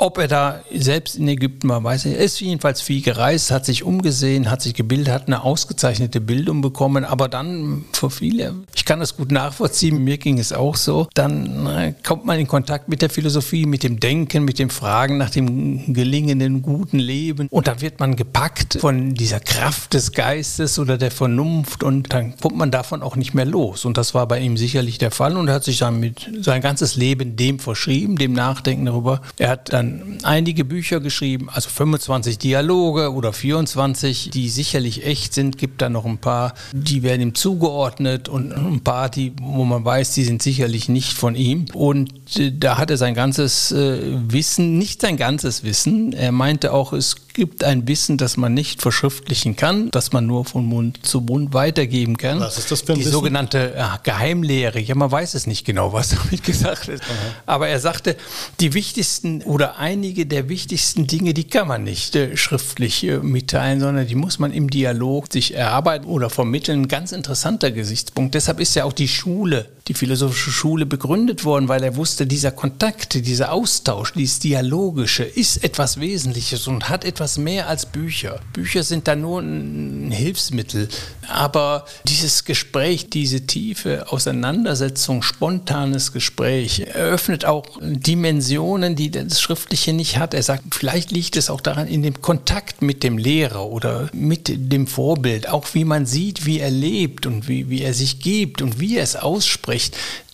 Ob 0.01 0.17
er 0.17 0.27
da 0.27 0.61
selbst 0.73 1.15
in 1.15 1.27
Ägypten 1.27 1.69
war, 1.69 1.83
weiß 1.83 2.05
ich. 2.05 2.13
Er 2.17 2.23
ist 2.23 2.39
jedenfalls 2.39 2.81
viel 2.81 3.03
gereist, 3.03 3.51
hat 3.51 3.67
sich 3.67 3.83
umgesehen, 3.83 4.49
hat 4.49 4.59
sich 4.63 4.73
gebildet, 4.73 5.13
hat 5.13 5.27
eine 5.27 5.43
ausgezeichnete 5.43 6.19
Bildung 6.19 6.61
bekommen, 6.61 7.05
aber 7.05 7.29
dann 7.29 7.85
für 7.93 8.09
viele, 8.09 8.55
ich 8.73 8.85
kann 8.85 8.99
das 8.99 9.15
gut 9.15 9.31
nachvollziehen, 9.31 10.03
mir 10.03 10.17
ging 10.17 10.39
es 10.39 10.53
auch 10.53 10.75
so, 10.75 11.07
dann 11.13 11.67
äh, 11.67 11.93
kommt 12.03 12.25
man 12.25 12.39
in 12.39 12.47
Kontakt 12.47 12.89
mit 12.89 13.03
der 13.03 13.11
Philosophie, 13.11 13.67
mit 13.67 13.83
dem 13.83 13.99
Denken, 13.99 14.43
mit 14.43 14.57
dem 14.57 14.71
Fragen 14.71 15.19
nach 15.19 15.29
dem 15.29 15.93
gelingenden, 15.93 16.63
guten 16.63 16.97
Leben 16.97 17.47
und 17.51 17.67
dann 17.67 17.81
wird 17.81 17.99
man 17.99 18.15
gepackt 18.15 18.79
von 18.81 19.13
dieser 19.13 19.39
Kraft 19.39 19.93
des 19.93 20.13
Geistes 20.13 20.79
oder 20.79 20.97
der 20.97 21.11
Vernunft 21.11 21.83
und 21.83 22.11
dann 22.11 22.35
kommt 22.37 22.57
man 22.57 22.71
davon 22.71 23.03
auch 23.03 23.15
nicht 23.15 23.35
mehr 23.35 23.45
los. 23.45 23.85
Und 23.85 23.99
das 23.99 24.15
war 24.15 24.27
bei 24.27 24.39
ihm 24.39 24.57
sicherlich 24.57 24.97
der 24.97 25.11
Fall 25.11 25.37
und 25.37 25.47
er 25.47 25.53
hat 25.53 25.63
sich 25.63 25.77
dann 25.77 25.99
mit 25.99 26.27
sein 26.41 26.63
ganzes 26.63 26.95
Leben 26.95 27.35
dem 27.35 27.59
verschrieben, 27.59 28.15
dem 28.15 28.33
Nachdenken 28.33 28.87
darüber. 28.87 29.21
Er 29.37 29.49
hat 29.49 29.71
dann 29.71 29.90
einige 30.23 30.65
Bücher 30.65 30.99
geschrieben, 30.99 31.49
also 31.49 31.69
25 31.69 32.37
Dialoge 32.37 33.13
oder 33.13 33.33
24, 33.33 34.29
die 34.29 34.49
sicherlich 34.49 35.05
echt 35.05 35.33
sind. 35.33 35.57
Gibt 35.57 35.81
da 35.81 35.89
noch 35.89 36.05
ein 36.05 36.17
paar, 36.17 36.53
die 36.73 37.03
werden 37.03 37.21
ihm 37.21 37.35
zugeordnet 37.35 38.29
und 38.29 38.53
ein 38.53 38.81
paar, 38.81 39.09
die, 39.09 39.33
wo 39.41 39.63
man 39.63 39.83
weiß, 39.83 40.13
die 40.13 40.23
sind 40.23 40.41
sicherlich 40.41 40.89
nicht 40.89 41.13
von 41.13 41.35
ihm. 41.35 41.65
Und 41.73 42.11
äh, 42.37 42.51
da 42.57 42.77
hat 42.77 42.91
er 42.91 42.97
sein 42.97 43.13
ganzes 43.13 43.71
äh, 43.71 43.99
Wissen, 44.27 44.77
nicht 44.77 45.01
sein 45.01 45.17
ganzes 45.17 45.63
Wissen. 45.63 46.13
Er 46.13 46.31
meinte 46.31 46.73
auch, 46.73 46.93
es 46.93 47.15
gibt 47.33 47.63
ein 47.63 47.87
Wissen, 47.87 48.17
das 48.17 48.37
man 48.37 48.53
nicht 48.53 48.81
verschriftlichen 48.81 49.55
kann, 49.55 49.91
das 49.91 50.11
man 50.11 50.25
nur 50.25 50.45
von 50.45 50.65
Mund 50.65 51.05
zu 51.05 51.21
Mund 51.21 51.53
weitergeben 51.53 52.17
kann. 52.17 52.39
Was 52.39 52.57
ist 52.57 52.71
das 52.71 52.81
für 52.81 52.93
ein 52.93 52.95
Die 52.95 53.01
Wissen? 53.01 53.11
sogenannte 53.11 53.73
ja, 53.77 53.99
Geheimlehre. 54.03 54.79
Ja, 54.79 54.95
man 54.95 55.11
weiß 55.11 55.33
es 55.33 55.47
nicht 55.47 55.65
genau, 55.65 55.93
was 55.93 56.09
damit 56.23 56.43
gesagt 56.43 56.87
ist. 56.87 57.03
Aber 57.45 57.67
er 57.67 57.79
sagte, 57.79 58.15
die 58.59 58.73
wichtigsten 58.73 59.41
oder 59.43 59.77
einige 59.77 60.25
der 60.25 60.49
wichtigsten 60.49 61.07
Dinge, 61.07 61.33
die 61.33 61.45
kann 61.45 61.67
man 61.67 61.83
nicht 61.83 62.15
äh, 62.15 62.37
schriftlich 62.37 63.03
äh, 63.03 63.17
mitteilen, 63.17 63.79
sondern 63.79 64.07
die 64.07 64.15
muss 64.15 64.39
man 64.39 64.51
im 64.51 64.69
Dialog 64.69 65.31
sich 65.31 65.53
erarbeiten 65.53 66.05
oder 66.05 66.29
vermitteln. 66.29 66.83
Ein 66.83 66.87
ganz 66.87 67.11
interessanter 67.11 67.71
Gesichtspunkt. 67.71 68.35
Deshalb 68.35 68.59
ist 68.59 68.75
ja 68.75 68.85
auch 68.85 68.93
die 68.93 69.07
Schule, 69.07 69.69
die 69.87 69.93
philosophische 69.93 70.51
Schule 70.51 70.85
begründet 70.85 71.43
worden, 71.43 71.67
weil 71.67 71.83
er 71.83 71.95
wusste, 71.95 72.27
dieser 72.27 72.51
Kontakt, 72.51 73.25
dieser 73.25 73.51
Austausch, 73.51 74.13
dieses 74.13 74.39
Dialogische 74.39 75.23
ist 75.23 75.63
etwas 75.63 75.99
Wesentliches 75.99 76.67
und 76.67 76.89
hat 76.89 77.03
etwas 77.03 77.37
mehr 77.37 77.67
als 77.67 77.85
Bücher. 77.85 78.39
Bücher 78.53 78.83
sind 78.83 79.07
da 79.07 79.15
nur 79.15 79.41
ein 79.41 80.11
Hilfsmittel. 80.11 80.87
Aber 81.27 81.85
dieses 82.05 82.45
Gespräch, 82.45 83.09
diese 83.09 83.47
tiefe 83.47 84.11
Auseinandersetzung, 84.11 85.23
spontanes 85.23 86.11
Gespräch, 86.11 86.81
eröffnet 86.93 87.45
auch 87.45 87.65
Dimensionen, 87.81 88.95
die 88.95 89.09
das 89.09 89.41
Schriftliche 89.41 89.93
nicht 89.93 90.17
hat. 90.17 90.33
Er 90.33 90.43
sagt, 90.43 90.75
vielleicht 90.75 91.11
liegt 91.11 91.37
es 91.37 91.49
auch 91.49 91.61
daran, 91.61 91.87
in 91.87 92.03
dem 92.03 92.21
Kontakt 92.21 92.81
mit 92.81 93.03
dem 93.03 93.17
Lehrer 93.17 93.65
oder 93.67 94.09
mit 94.13 94.51
dem 94.71 94.87
Vorbild, 94.87 95.49
auch 95.49 95.65
wie 95.73 95.85
man 95.85 96.05
sieht, 96.05 96.45
wie 96.45 96.59
er 96.59 96.71
lebt 96.71 97.25
und 97.25 97.47
wie, 97.47 97.69
wie 97.69 97.81
er 97.81 97.93
sich 97.93 98.19
gibt 98.19 98.61
und 98.61 98.79
wie 98.79 98.97
er 98.97 99.03
es 99.03 99.15
ausspricht. 99.15 99.70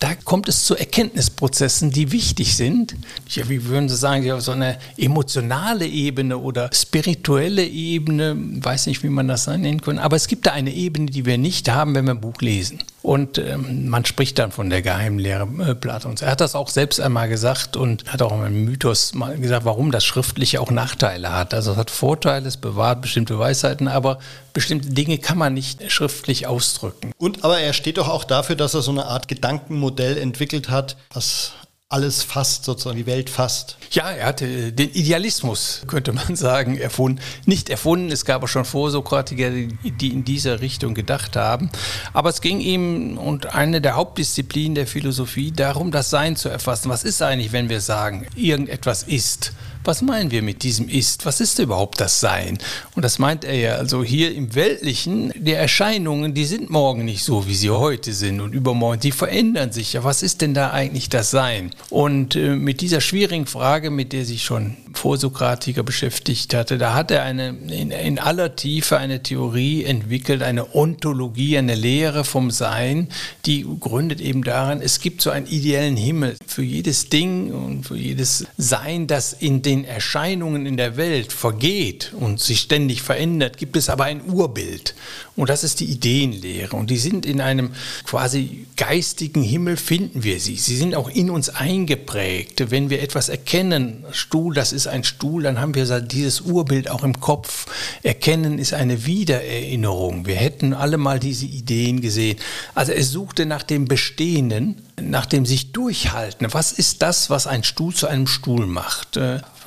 Da 0.00 0.14
kommt 0.14 0.48
es 0.48 0.64
zu 0.64 0.76
Erkenntnisprozessen, 0.76 1.90
die 1.90 2.12
wichtig 2.12 2.56
sind. 2.56 2.96
Ja, 3.28 3.48
wie 3.48 3.64
würden 3.64 3.88
Sie 3.88 3.96
sagen, 3.96 4.40
so 4.40 4.52
eine 4.52 4.78
emotionale 4.96 5.86
Ebene 5.86 6.38
oder 6.38 6.70
spirituelle 6.72 7.64
Ebene, 7.64 8.36
weiß 8.36 8.86
nicht, 8.86 9.02
wie 9.02 9.08
man 9.08 9.28
das 9.28 9.46
nennen 9.46 9.80
kann, 9.80 9.98
aber 9.98 10.16
es 10.16 10.26
gibt 10.28 10.46
da 10.46 10.52
eine 10.52 10.72
Ebene, 10.72 11.06
die 11.06 11.26
wir 11.26 11.38
nicht 11.38 11.68
haben, 11.68 11.94
wenn 11.94 12.04
wir 12.04 12.14
ein 12.14 12.20
Buch 12.20 12.40
lesen. 12.40 12.78
Und 13.02 13.38
ähm, 13.38 13.88
man 13.88 14.04
spricht 14.04 14.38
dann 14.38 14.50
von 14.50 14.70
der 14.70 14.82
Geheimlehre 14.82 15.48
äh, 15.60 15.74
Platons. 15.74 16.22
Er 16.22 16.32
hat 16.32 16.40
das 16.40 16.54
auch 16.54 16.68
selbst 16.68 17.00
einmal 17.00 17.28
gesagt 17.28 17.76
und 17.76 18.04
hat 18.12 18.22
auch 18.22 18.32
im 18.32 18.64
Mythos 18.64 19.14
mal 19.14 19.38
gesagt, 19.38 19.64
warum 19.64 19.92
das 19.92 20.04
Schriftliche 20.04 20.60
auch 20.60 20.70
Nachteile 20.70 21.32
hat. 21.32 21.54
Also 21.54 21.72
es 21.72 21.76
hat 21.76 21.90
Vorteile, 21.90 22.48
es 22.48 22.56
bewahrt 22.56 23.00
bestimmte 23.00 23.38
Weisheiten, 23.38 23.86
aber 23.86 24.18
bestimmte 24.52 24.90
Dinge 24.90 25.18
kann 25.18 25.38
man 25.38 25.54
nicht 25.54 25.90
schriftlich 25.92 26.46
ausdrücken. 26.46 27.12
Und 27.18 27.44
aber 27.44 27.60
er 27.60 27.72
steht 27.72 27.98
doch 27.98 28.08
auch 28.08 28.24
dafür, 28.24 28.56
dass 28.56 28.74
er 28.74 28.82
so 28.82 28.90
eine 28.90 29.06
Art 29.06 29.28
Gedankenmodell 29.28 30.18
entwickelt 30.18 30.68
hat, 30.68 30.96
was 31.12 31.52
alles 31.90 32.22
fasst, 32.22 32.66
sozusagen 32.66 32.98
die 32.98 33.06
Welt 33.06 33.30
fasst. 33.30 33.78
Ja, 33.92 34.10
er 34.10 34.26
hatte 34.26 34.72
den 34.72 34.90
Idealismus, 34.90 35.82
könnte 35.86 36.12
man 36.12 36.36
sagen, 36.36 36.76
erfunden. 36.76 37.18
Nicht 37.46 37.70
erfunden, 37.70 38.12
es 38.12 38.26
gab 38.26 38.46
schon 38.46 38.66
Vorsokratiker, 38.66 39.50
die 39.50 40.08
in 40.12 40.22
dieser 40.22 40.60
Richtung 40.60 40.92
gedacht 40.94 41.34
haben. 41.34 41.70
Aber 42.12 42.28
es 42.28 42.42
ging 42.42 42.60
ihm 42.60 43.16
und 43.16 43.54
eine 43.54 43.80
der 43.80 43.96
Hauptdisziplinen 43.96 44.74
der 44.74 44.86
Philosophie 44.86 45.50
darum, 45.50 45.90
das 45.90 46.10
Sein 46.10 46.36
zu 46.36 46.50
erfassen. 46.50 46.90
Was 46.90 47.04
ist 47.04 47.22
eigentlich, 47.22 47.52
wenn 47.52 47.70
wir 47.70 47.80
sagen, 47.80 48.26
irgendetwas 48.36 49.02
ist? 49.02 49.54
Was 49.88 50.02
meinen 50.02 50.30
wir 50.30 50.42
mit 50.42 50.64
diesem 50.64 50.86
Ist? 50.86 51.24
Was 51.24 51.40
ist 51.40 51.58
überhaupt 51.58 51.98
das 51.98 52.20
Sein? 52.20 52.58
Und 52.94 53.06
das 53.06 53.18
meint 53.18 53.46
er 53.46 53.54
ja, 53.54 53.74
also 53.76 54.04
hier 54.04 54.34
im 54.34 54.54
Weltlichen, 54.54 55.32
die 55.34 55.54
Erscheinungen, 55.54 56.34
die 56.34 56.44
sind 56.44 56.68
morgen 56.68 57.06
nicht 57.06 57.24
so, 57.24 57.46
wie 57.46 57.54
sie 57.54 57.70
heute 57.70 58.12
sind 58.12 58.42
und 58.42 58.52
übermorgen, 58.52 59.00
die 59.00 59.12
verändern 59.12 59.72
sich. 59.72 59.94
Ja, 59.94 60.04
was 60.04 60.22
ist 60.22 60.42
denn 60.42 60.52
da 60.52 60.72
eigentlich 60.72 61.08
das 61.08 61.30
Sein? 61.30 61.70
Und 61.88 62.36
äh, 62.36 62.54
mit 62.54 62.82
dieser 62.82 63.00
schwierigen 63.00 63.46
Frage, 63.46 63.88
mit 63.88 64.12
der 64.12 64.26
sich 64.26 64.44
schon 64.44 64.76
Vorsokratiker 64.92 65.84
beschäftigt 65.84 66.52
hatte, 66.52 66.76
da 66.76 66.92
hat 66.92 67.10
er 67.10 67.22
eine, 67.22 67.56
in, 67.68 67.90
in 67.90 68.18
aller 68.18 68.56
Tiefe 68.56 68.98
eine 68.98 69.22
Theorie 69.22 69.84
entwickelt, 69.84 70.42
eine 70.42 70.74
Ontologie, 70.74 71.56
eine 71.56 71.74
Lehre 71.74 72.24
vom 72.24 72.50
Sein, 72.50 73.08
die 73.46 73.64
gründet 73.80 74.20
eben 74.20 74.44
daran, 74.44 74.82
es 74.82 75.00
gibt 75.00 75.22
so 75.22 75.30
einen 75.30 75.46
ideellen 75.46 75.96
Himmel 75.96 76.36
für 76.46 76.62
jedes 76.62 77.08
Ding 77.08 77.52
und 77.52 77.86
für 77.86 77.96
jedes 77.96 78.44
Sein, 78.58 79.06
das 79.06 79.32
in 79.32 79.62
den 79.62 79.77
Erscheinungen 79.84 80.66
in 80.66 80.76
der 80.76 80.96
Welt 80.96 81.32
vergeht 81.32 82.12
und 82.18 82.40
sich 82.40 82.60
ständig 82.60 83.02
verändert, 83.02 83.58
gibt 83.58 83.76
es 83.76 83.88
aber 83.88 84.04
ein 84.04 84.22
Urbild. 84.28 84.94
Und 85.36 85.50
das 85.50 85.64
ist 85.64 85.80
die 85.80 85.84
Ideenlehre. 85.84 86.76
Und 86.76 86.90
die 86.90 86.96
sind 86.96 87.24
in 87.24 87.40
einem 87.40 87.70
quasi 88.04 88.66
geistigen 88.76 89.42
Himmel, 89.42 89.76
finden 89.76 90.24
wir 90.24 90.40
sie. 90.40 90.56
Sie 90.56 90.76
sind 90.76 90.94
auch 90.94 91.08
in 91.08 91.30
uns 91.30 91.48
eingeprägt. 91.48 92.70
Wenn 92.70 92.90
wir 92.90 93.02
etwas 93.02 93.28
erkennen, 93.28 94.04
Stuhl, 94.10 94.54
das 94.54 94.72
ist 94.72 94.88
ein 94.88 95.04
Stuhl, 95.04 95.42
dann 95.44 95.60
haben 95.60 95.74
wir 95.74 96.00
dieses 96.00 96.40
Urbild 96.40 96.90
auch 96.90 97.04
im 97.04 97.20
Kopf. 97.20 97.66
Erkennen 98.02 98.58
ist 98.58 98.74
eine 98.74 99.06
Wiedererinnerung. 99.06 100.26
Wir 100.26 100.36
hätten 100.36 100.74
alle 100.74 100.96
mal 100.96 101.20
diese 101.20 101.46
Ideen 101.46 102.00
gesehen. 102.00 102.38
Also 102.74 102.92
er 102.92 103.04
suchte 103.04 103.46
nach 103.46 103.62
dem 103.62 103.86
Bestehenden, 103.86 104.82
nach 105.02 105.26
dem 105.26 105.46
sich 105.46 105.72
durchhalten. 105.72 106.46
Was 106.52 106.72
ist 106.72 107.02
das, 107.02 107.30
was 107.30 107.46
ein 107.46 107.64
Stuhl 107.64 107.94
zu 107.94 108.06
einem 108.06 108.26
Stuhl 108.26 108.66
macht? 108.66 109.16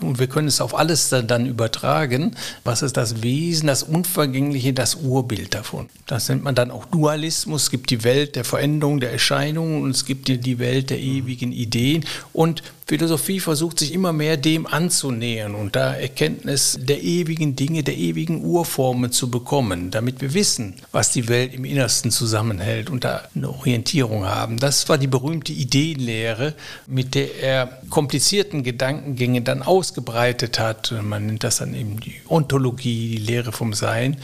Und 0.01 0.19
wir 0.19 0.27
können 0.27 0.47
es 0.47 0.61
auf 0.61 0.75
alles 0.75 1.09
dann 1.09 1.45
übertragen. 1.45 2.35
Was 2.63 2.81
ist 2.81 2.97
das 2.97 3.21
Wesen, 3.21 3.67
das 3.67 3.83
Unvergängliche, 3.83 4.73
das 4.73 4.95
Urbild 4.95 5.53
davon? 5.53 5.89
Das 6.07 6.29
nennt 6.29 6.43
man 6.43 6.55
dann 6.55 6.71
auch 6.71 6.85
Dualismus. 6.85 7.63
Es 7.63 7.71
gibt 7.71 7.89
die 7.89 8.03
Welt 8.03 8.35
der 8.35 8.43
Veränderung, 8.43 8.99
der 8.99 9.11
Erscheinungen 9.11 9.83
und 9.83 9.91
es 9.91 10.05
gibt 10.05 10.27
die 10.27 10.59
Welt 10.59 10.89
der 10.89 10.99
ewigen 10.99 11.51
Ideen. 11.51 12.05
Und 12.33 12.63
Philosophie 12.91 13.39
versucht 13.39 13.79
sich 13.79 13.93
immer 13.93 14.11
mehr 14.11 14.35
dem 14.35 14.67
anzunähern 14.67 15.55
und 15.55 15.77
da 15.77 15.93
Erkenntnis 15.93 16.77
der 16.77 17.01
ewigen 17.01 17.55
Dinge, 17.55 17.83
der 17.83 17.95
ewigen 17.95 18.43
Urformen 18.43 19.13
zu 19.13 19.31
bekommen, 19.31 19.91
damit 19.91 20.19
wir 20.19 20.33
wissen, 20.33 20.75
was 20.91 21.09
die 21.09 21.29
Welt 21.29 21.53
im 21.53 21.63
Innersten 21.63 22.11
zusammenhält 22.11 22.89
und 22.89 23.05
da 23.05 23.29
eine 23.33 23.47
Orientierung 23.47 24.25
haben. 24.25 24.59
Das 24.59 24.89
war 24.89 24.97
die 24.97 25.07
berühmte 25.07 25.53
Ideenlehre, 25.53 26.53
mit 26.85 27.15
der 27.15 27.41
er 27.41 27.81
komplizierten 27.89 28.61
Gedankengänge 28.61 29.41
dann 29.41 29.61
ausgebreitet 29.61 30.59
hat. 30.59 30.93
Man 31.01 31.27
nennt 31.27 31.45
das 31.45 31.59
dann 31.59 31.73
eben 31.73 31.97
die 32.01 32.15
Ontologie, 32.27 33.11
die 33.11 33.25
Lehre 33.25 33.53
vom 33.53 33.71
Sein. 33.71 34.17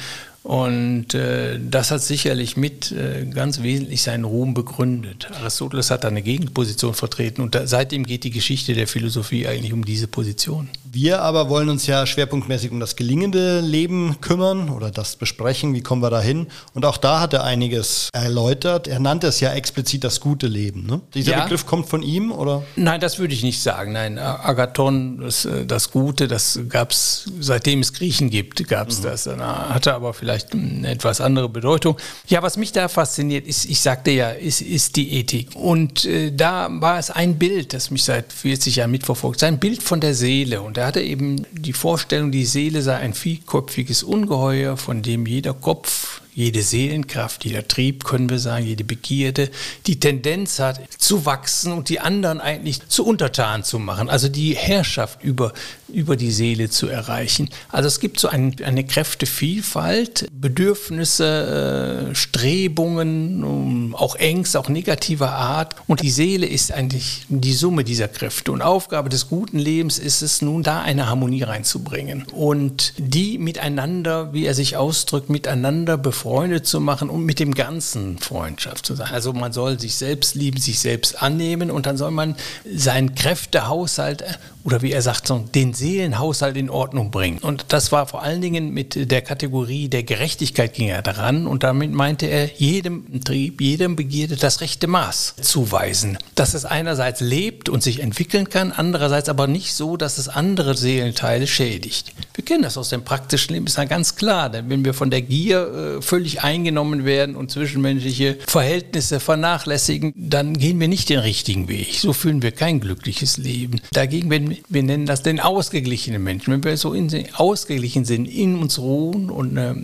Und 0.47 1.13
äh, 1.13 1.59
das 1.59 1.91
hat 1.91 2.01
sicherlich 2.01 2.55
mit 2.55 2.93
äh, 2.93 3.25
ganz 3.25 3.63
wesentlich 3.63 4.01
seinen 4.01 4.23
Ruhm 4.23 4.53
begründet. 4.53 5.27
Aristoteles 5.41 5.91
hat 5.91 6.05
da 6.05 6.07
eine 6.07 6.21
Gegenposition 6.21 6.93
vertreten 6.93 7.41
und 7.41 7.53
da, 7.53 7.67
seitdem 7.67 8.05
geht 8.05 8.23
die 8.23 8.31
Geschichte 8.31 8.73
der 8.73 8.87
Philosophie 8.87 9.45
eigentlich 9.45 9.73
um 9.73 9.83
diese 9.83 10.07
Position. 10.07 10.69
Wir 10.89 11.21
aber 11.21 11.49
wollen 11.49 11.67
uns 11.67 11.85
ja 11.85 12.05
schwerpunktmäßig 12.05 12.71
um 12.71 12.79
das 12.79 12.95
gelingende 12.95 13.59
Leben 13.59 14.21
kümmern 14.21 14.69
oder 14.69 14.89
das 14.89 15.17
besprechen, 15.17 15.73
wie 15.73 15.81
kommen 15.81 16.01
wir 16.01 16.09
da 16.09 16.21
hin. 16.21 16.47
Und 16.73 16.85
auch 16.85 16.95
da 16.95 17.19
hat 17.19 17.33
er 17.33 17.43
einiges 17.43 18.09
erläutert. 18.13 18.87
Er 18.87 19.01
nannte 19.01 19.27
es 19.27 19.41
ja 19.41 19.51
explizit 19.51 20.05
das 20.05 20.21
gute 20.21 20.47
Leben. 20.47 20.85
Ne? 20.85 21.01
Dieser 21.13 21.33
ja. 21.33 21.43
Begriff 21.43 21.65
kommt 21.65 21.89
von 21.89 22.01
ihm 22.01 22.31
oder? 22.31 22.63
Nein, 22.77 23.01
das 23.01 23.19
würde 23.19 23.33
ich 23.33 23.43
nicht 23.43 23.61
sagen. 23.61 23.91
Nein, 23.91 24.17
Agathon, 24.17 25.19
das, 25.19 25.43
äh, 25.43 25.65
das 25.65 25.91
Gute, 25.91 26.29
das 26.29 26.57
gab 26.69 26.91
es, 26.91 27.25
seitdem 27.41 27.81
es 27.81 27.91
Griechen 27.91 28.29
gibt, 28.29 28.65
gab 28.69 28.87
es 28.87 28.99
mhm. 28.99 29.03
das. 29.03 29.25
Dann 29.25 29.41
hatte 29.41 29.93
aber 29.93 30.13
vielleicht 30.13 30.36
vielleicht 30.37 30.53
eine 30.53 30.89
etwas 30.89 31.21
andere 31.21 31.49
Bedeutung. 31.49 31.97
Ja, 32.27 32.41
was 32.43 32.57
mich 32.57 32.71
da 32.71 32.87
fasziniert, 32.87 33.47
ist, 33.47 33.65
ich 33.65 33.79
sagte 33.79 34.11
ja, 34.11 34.31
ist, 34.31 34.61
ist 34.61 34.95
die 34.95 35.13
Ethik. 35.13 35.55
Und 35.55 36.05
äh, 36.05 36.31
da 36.31 36.67
war 36.69 36.99
es 36.99 37.09
ein 37.09 37.37
Bild, 37.37 37.73
das 37.73 37.91
mich 37.91 38.03
seit 38.03 38.31
40 38.31 38.77
Jahren 38.77 38.91
mitverfolgt, 38.91 39.39
sein 39.39 39.59
Bild 39.59 39.81
von 39.83 39.99
der 39.99 40.13
Seele. 40.13 40.61
Und 40.61 40.77
er 40.77 40.87
hatte 40.87 41.01
eben 41.01 41.45
die 41.51 41.73
Vorstellung, 41.73 42.31
die 42.31 42.45
Seele 42.45 42.81
sei 42.81 42.97
ein 42.97 43.13
vielköpfiges 43.13 44.03
Ungeheuer, 44.03 44.77
von 44.77 45.01
dem 45.01 45.25
jeder 45.25 45.53
Kopf 45.53 46.21
jede 46.37 46.61
Seelenkraft, 46.61 47.45
jeder 47.45 47.67
Trieb, 47.67 48.03
können 48.03 48.29
wir 48.29 48.37
sagen, 48.37 48.63
jede 48.63 48.83
Begierde, 48.83 49.49
die 49.87 49.99
Tendenz 49.99 50.59
hat 50.59 50.79
zu 50.95 51.25
wachsen 51.25 51.71
und 51.71 51.89
die 51.89 51.99
anderen 51.99 52.41
eigentlich 52.41 52.87
zu 52.89 53.03
untertan 53.07 53.63
zu 53.63 53.79
machen, 53.79 54.07
also 54.07 54.29
die 54.29 54.55
Herrschaft 54.55 55.23
über, 55.23 55.51
über 55.89 56.15
die 56.15 56.31
Seele 56.31 56.69
zu 56.69 56.87
erreichen. 56.87 57.49
Also 57.69 57.87
es 57.87 57.99
gibt 57.99 58.19
so 58.19 58.27
ein, 58.27 58.55
eine 58.63 58.83
Kräftevielfalt, 58.83 60.27
Bedürfnisse, 60.31 62.09
äh, 62.11 62.15
Strebungen, 62.15 63.43
um, 63.43 63.95
auch 63.95 64.15
Ängste, 64.15 64.59
auch 64.59 64.69
negativer 64.69 65.31
Art. 65.31 65.75
Und 65.87 66.01
die 66.01 66.11
Seele 66.11 66.45
ist 66.45 66.71
eigentlich 66.71 67.25
die 67.29 67.53
Summe 67.53 67.83
dieser 67.83 68.07
Kräfte. 68.07 68.51
Und 68.51 68.61
Aufgabe 68.61 69.09
des 69.09 69.29
guten 69.29 69.59
Lebens 69.59 69.99
ist 69.99 70.21
es 70.21 70.41
nun, 70.41 70.63
da 70.63 70.81
eine 70.81 71.07
Harmonie 71.07 71.43
reinzubringen 71.43 72.25
und 72.33 72.93
die 72.97 73.37
miteinander, 73.37 74.33
wie 74.33 74.45
er 74.45 74.53
sich 74.53 74.77
ausdrückt, 74.77 75.29
miteinander 75.29 75.97
befreundet 75.97 76.67
zu 76.67 76.79
machen 76.79 77.09
und 77.09 77.25
mit 77.25 77.39
dem 77.39 77.53
Ganzen 77.53 78.17
Freundschaft 78.19 78.85
zu 78.85 78.95
sein. 78.95 79.09
Also 79.11 79.33
man 79.33 79.53
soll 79.53 79.79
sich 79.79 79.95
selbst 79.95 80.35
lieben, 80.35 80.59
sich 80.59 80.79
selbst 80.79 81.21
annehmen 81.21 81.71
und 81.71 81.85
dann 81.85 81.97
soll 81.97 82.11
man 82.11 82.35
seinen 82.73 83.15
Kräftehaushalt 83.15 84.23
oder 84.63 84.81
wie 84.81 84.91
er 84.91 85.01
sagt, 85.01 85.31
den 85.55 85.73
Seelenhaushalt 85.77 86.57
in 86.57 86.69
Ordnung 86.69 87.11
bringen. 87.11 87.39
Und 87.39 87.65
das 87.69 87.91
war 87.91 88.07
vor 88.07 88.23
allen 88.23 88.41
Dingen 88.41 88.73
mit 88.73 89.11
der 89.11 89.21
Kategorie 89.21 89.87
der 89.89 90.03
Gerechtigkeit 90.03 90.73
ging 90.73 90.89
er 90.89 91.01
daran 91.01 91.47
und 91.47 91.63
damit 91.63 91.91
meinte 91.91 92.25
er 92.25 92.49
jedem 92.55 93.21
Trieb, 93.23 93.61
jedem 93.61 93.95
Begierde 93.95 94.35
das 94.35 94.61
rechte 94.61 94.87
Maß 94.87 95.35
zuweisen. 95.41 96.17
Dass 96.35 96.53
es 96.53 96.65
einerseits 96.65 97.21
lebt 97.21 97.69
und 97.69 97.83
sich 97.83 97.99
entwickeln 97.99 98.49
kann, 98.49 98.71
andererseits 98.71 99.29
aber 99.29 99.47
nicht 99.47 99.73
so, 99.73 99.97
dass 99.97 100.17
es 100.17 100.29
andere 100.29 100.75
Seelenteile 100.75 101.47
schädigt. 101.47 102.13
Wir 102.33 102.45
kennen 102.45 102.63
das 102.63 102.77
aus 102.77 102.89
dem 102.89 103.03
praktischen 103.03 103.53
Leben, 103.53 103.67
ist 103.67 103.77
ja 103.77 103.85
ganz 103.85 104.15
klar, 104.15 104.49
denn 104.49 104.69
wenn 104.69 104.85
wir 104.85 104.93
von 104.93 105.09
der 105.09 105.21
Gier 105.21 105.97
äh, 105.97 106.01
völlig 106.01 106.43
eingenommen 106.43 107.05
werden 107.05 107.35
und 107.35 107.51
zwischenmenschliche 107.51 108.37
Verhältnisse 108.47 109.19
vernachlässigen, 109.19 110.13
dann 110.15 110.53
gehen 110.53 110.79
wir 110.79 110.87
nicht 110.87 111.09
den 111.09 111.19
richtigen 111.19 111.67
Weg. 111.67 111.95
So 111.95 112.13
führen 112.13 112.41
wir 112.41 112.51
kein 112.51 112.79
glückliches 112.79 113.37
Leben. 113.37 113.81
Dagegen, 113.91 114.29
wenn 114.29 114.57
wir 114.69 114.83
nennen 114.83 115.05
das 115.05 115.23
den 115.23 115.39
ausgeglichenen 115.67 116.23
Menschen. 116.23 116.53
Wenn 116.53 116.63
wir 116.63 116.77
so 116.77 116.93
in, 116.93 117.11
ausgeglichen 117.33 118.05
sind, 118.05 118.25
in 118.25 118.55
uns 118.55 118.79
ruhen 118.79 119.29
und 119.29 119.57
eine 119.57 119.75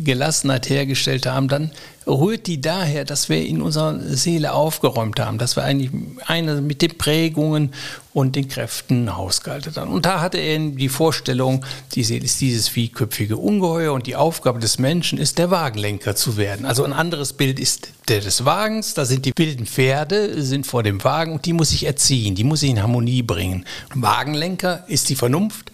Gelassenheit 0.00 0.68
hergestellt 0.68 1.24
haben, 1.24 1.48
dann 1.48 1.70
rührt 2.06 2.46
die 2.46 2.60
daher, 2.60 3.04
dass 3.04 3.28
wir 3.28 3.44
in 3.44 3.62
unserer 3.62 3.98
Seele 4.00 4.52
aufgeräumt 4.52 5.20
haben, 5.20 5.38
dass 5.38 5.56
wir 5.56 5.64
eigentlich 5.64 5.90
eine 6.26 6.60
mit 6.60 6.82
den 6.82 6.96
Prägungen 6.96 7.72
und 8.12 8.34
den 8.34 8.48
Kräften 8.48 9.16
hausgehalten 9.16 9.74
haben. 9.76 9.92
Und 9.92 10.04
da 10.04 10.20
hatte 10.20 10.38
er 10.38 10.58
die 10.58 10.88
Vorstellung, 10.88 11.64
die 11.94 12.02
Seele 12.02 12.24
ist 12.24 12.40
dieses 12.40 12.68
vielköpfige 12.68 13.36
Ungeheuer 13.36 13.92
und 13.92 14.06
die 14.06 14.16
Aufgabe 14.16 14.58
des 14.58 14.78
Menschen 14.78 15.18
ist, 15.18 15.38
der 15.38 15.50
Wagenlenker 15.50 16.16
zu 16.16 16.36
werden. 16.36 16.66
Also 16.66 16.84
ein 16.84 16.92
anderes 16.92 17.32
Bild 17.32 17.60
ist 17.60 17.90
der 18.08 18.20
des 18.20 18.44
Wagens, 18.44 18.94
da 18.94 19.04
sind 19.04 19.24
die 19.26 19.32
wilden 19.36 19.66
Pferde, 19.66 20.42
sind 20.42 20.66
vor 20.66 20.82
dem 20.82 21.04
Wagen 21.04 21.34
und 21.34 21.46
die 21.46 21.52
muss 21.52 21.70
ich 21.70 21.86
erziehen, 21.86 22.34
die 22.34 22.42
muss 22.42 22.62
ich 22.62 22.70
in 22.70 22.82
Harmonie 22.82 23.22
bringen. 23.22 23.64
Wagenlenker 23.94 24.84
ist 24.88 25.08
die 25.08 25.14
Vernunft, 25.14 25.69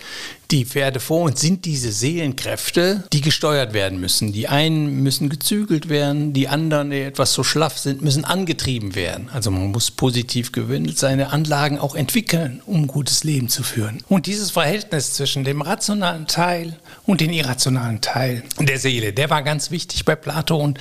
die 0.50 0.64
Pferde 0.64 1.00
vor 1.00 1.22
uns 1.22 1.40
sind 1.40 1.64
diese 1.64 1.90
Seelenkräfte, 1.90 3.02
die 3.12 3.20
gesteuert 3.20 3.72
werden 3.72 3.98
müssen. 3.98 4.32
Die 4.32 4.46
einen 4.46 5.02
müssen 5.02 5.28
gezügelt 5.28 5.88
werden, 5.88 6.32
die 6.32 6.46
anderen, 6.46 6.90
die 6.90 7.00
etwas 7.00 7.32
so 7.32 7.42
schlaff 7.42 7.78
sind, 7.78 8.02
müssen 8.02 8.24
angetrieben 8.24 8.94
werden. 8.94 9.28
Also 9.32 9.50
man 9.50 9.72
muss 9.72 9.90
positiv 9.90 10.52
gewöhnt 10.52 10.96
seine 10.96 11.30
Anlagen 11.32 11.78
auch 11.78 11.96
entwickeln, 11.96 12.62
um 12.64 12.82
ein 12.82 12.86
gutes 12.86 13.24
Leben 13.24 13.48
zu 13.48 13.64
führen. 13.64 14.02
Und 14.08 14.26
dieses 14.26 14.52
Verhältnis 14.52 15.14
zwischen 15.14 15.42
dem 15.42 15.62
rationalen 15.62 16.28
Teil 16.28 16.76
und 17.06 17.20
dem 17.20 17.32
irrationalen 17.32 18.00
Teil 18.00 18.44
der 18.60 18.78
Seele, 18.78 19.12
der 19.12 19.30
war 19.30 19.42
ganz 19.42 19.72
wichtig 19.72 20.04
bei 20.04 20.14
Plato 20.14 20.56
und 20.56 20.78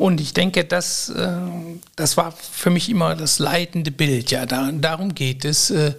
und 0.00 0.18
ich 0.18 0.32
denke, 0.32 0.64
das, 0.64 1.10
äh, 1.10 1.30
das 1.94 2.16
war 2.16 2.32
für 2.32 2.70
mich 2.70 2.88
immer 2.88 3.14
das 3.14 3.38
leitende 3.38 3.90
Bild. 3.90 4.30
Ja, 4.30 4.46
da, 4.46 4.72
darum 4.72 5.14
geht 5.14 5.44
es, 5.44 5.68
äh, 5.68 5.92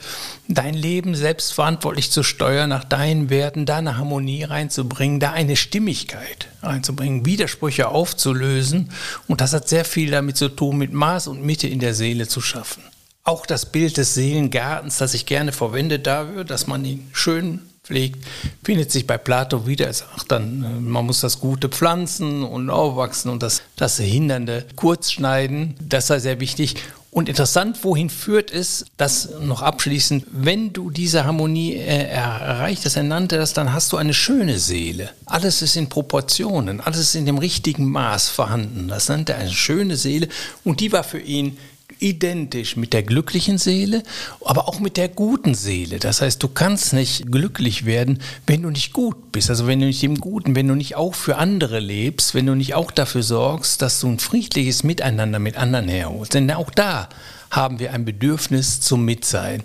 dein 0.48 0.74
Leben 0.74 1.14
selbstverantwortlich 1.14 2.10
zu 2.10 2.24
steuern, 2.24 2.70
nach 2.70 2.84
deinen 2.84 3.30
Werten, 3.30 3.68
da 3.68 3.78
eine 3.78 4.00
Harmonie 4.00 4.42
reinzubringen, 4.42 5.20
da 5.20 5.34
eine 5.34 5.56
Stimmigkeit 5.56 6.48
reinzubringen, 6.64 7.28
Widersprüche 7.28 7.90
aufzulösen. 7.90 8.90
Und 9.28 9.40
das 9.40 9.54
hat 9.54 9.70
sehr 9.70 9.86
viel 9.86 10.10
damit 10.10 10.36
zu 10.36 10.50
tun, 10.50 10.80
mit 10.80 10.94
Maß 10.94 11.28
und 11.28 11.46
Mitte 11.46 11.68
in 11.68 11.78
der 11.78 11.94
Seele 11.94 12.28
zu 12.28 12.42
schaffen. 12.42 12.82
Auch 13.24 13.46
das 13.46 13.68
Bild 13.68 13.98
des 13.98 14.16
Seelengartens, 14.16 14.98
das 14.98 15.14
ich 15.14 15.28
gerne 15.28 15.52
verwende 15.52 16.00
dafür, 16.00 16.44
dass 16.44 16.66
man 16.66 16.84
ihn 16.86 17.08
schön 17.14 17.62
pflegt, 17.84 18.26
findet 18.64 18.92
sich 18.92 19.08
bei 19.08 19.18
Plato 19.18 19.68
wieder. 19.68 19.88
Er 19.88 19.94
sagt 19.94 20.32
dann, 20.32 20.64
äh, 20.64 20.80
man 20.80 21.06
muss 21.06 21.22
das 21.22 21.40
Gute 21.40 21.70
pflanzen 21.70 22.44
und 22.44 22.70
aufwachsen 22.70 23.32
und 23.32 23.44
das, 23.44 23.62
das 23.76 23.98
Hindernde 23.98 24.66
kurz 24.76 25.12
schneiden. 25.12 25.76
Das 25.82 26.08
sei 26.08 26.20
sehr 26.20 26.40
wichtig. 26.40 26.76
Und 27.14 27.28
interessant, 27.28 27.84
wohin 27.84 28.10
führt 28.10 28.52
es, 28.52 28.86
das 28.96 29.32
noch 29.42 29.62
abschließend, 29.62 30.28
wenn 30.32 30.72
du 30.72 30.90
diese 30.90 31.26
Harmonie 31.26 31.74
äh, 31.76 32.06
erreicht 32.06 32.86
er 32.86 33.04
nannte 33.04 33.38
das, 33.38 33.52
dann 33.52 33.74
hast 33.74 33.92
du 33.92 33.98
eine 33.98 34.14
schöne 34.14 34.60
Seele. 34.60 35.10
Alles 35.26 35.62
ist 35.62 35.76
in 35.76 35.90
Proportionen, 35.90 36.80
alles 36.80 37.02
ist 37.02 37.16
in 37.16 37.26
dem 37.26 37.38
richtigen 37.38 37.92
Maß 37.92 38.30
vorhanden. 38.30 38.88
Das 38.88 39.10
nannte 39.10 39.34
er 39.34 39.40
eine 39.40 39.52
schöne 39.52 39.98
Seele 39.98 40.30
und 40.64 40.80
die 40.80 40.94
war 40.94 41.04
für 41.04 41.20
ihn 41.20 41.58
identisch 42.02 42.76
mit 42.76 42.94
der 42.94 43.04
glücklichen 43.04 43.58
Seele, 43.58 44.04
aber 44.44 44.68
auch 44.68 44.80
mit 44.80 44.98
der 44.98 45.08
guten 45.08 45.54
Seele. 45.54 46.00
Das 46.00 46.22
heißt, 46.22 46.42
du 46.42 46.48
kannst 46.48 46.94
nicht 46.94 47.32
glücklich 47.32 47.86
werden, 47.86 48.20
wenn 48.48 48.64
du 48.64 48.70
nicht 48.70 48.92
gut 48.92 49.32
bist. 49.32 49.50
Also 49.50 49.68
wenn 49.68 49.80
du 49.80 49.86
nicht 49.86 50.04
im 50.04 50.20
Guten, 50.20 50.56
wenn 50.56 50.68
du 50.68 50.76
nicht 50.76 50.96
auch 50.96 51.16
für 51.16 51.38
andere 51.38 51.80
lebst, 51.80 52.34
wenn 52.34 52.48
du 52.48 52.56
nicht 52.56 52.74
auch 52.74 52.92
dafür 52.92 53.24
sorgst, 53.24 53.82
dass 53.82 54.00
du 54.00 54.08
ein 54.08 54.20
friedliches 54.20 54.84
Miteinander 54.84 55.40
mit 55.40 55.58
anderen 55.58 55.88
herholst. 55.88 56.34
Denn 56.34 56.52
auch 56.52 56.72
da 56.72 57.08
haben 57.52 57.80
wir 57.80 57.94
ein 57.94 58.06
Bedürfnis 58.06 58.80
zum 58.80 59.06
Mitsein. 59.06 59.64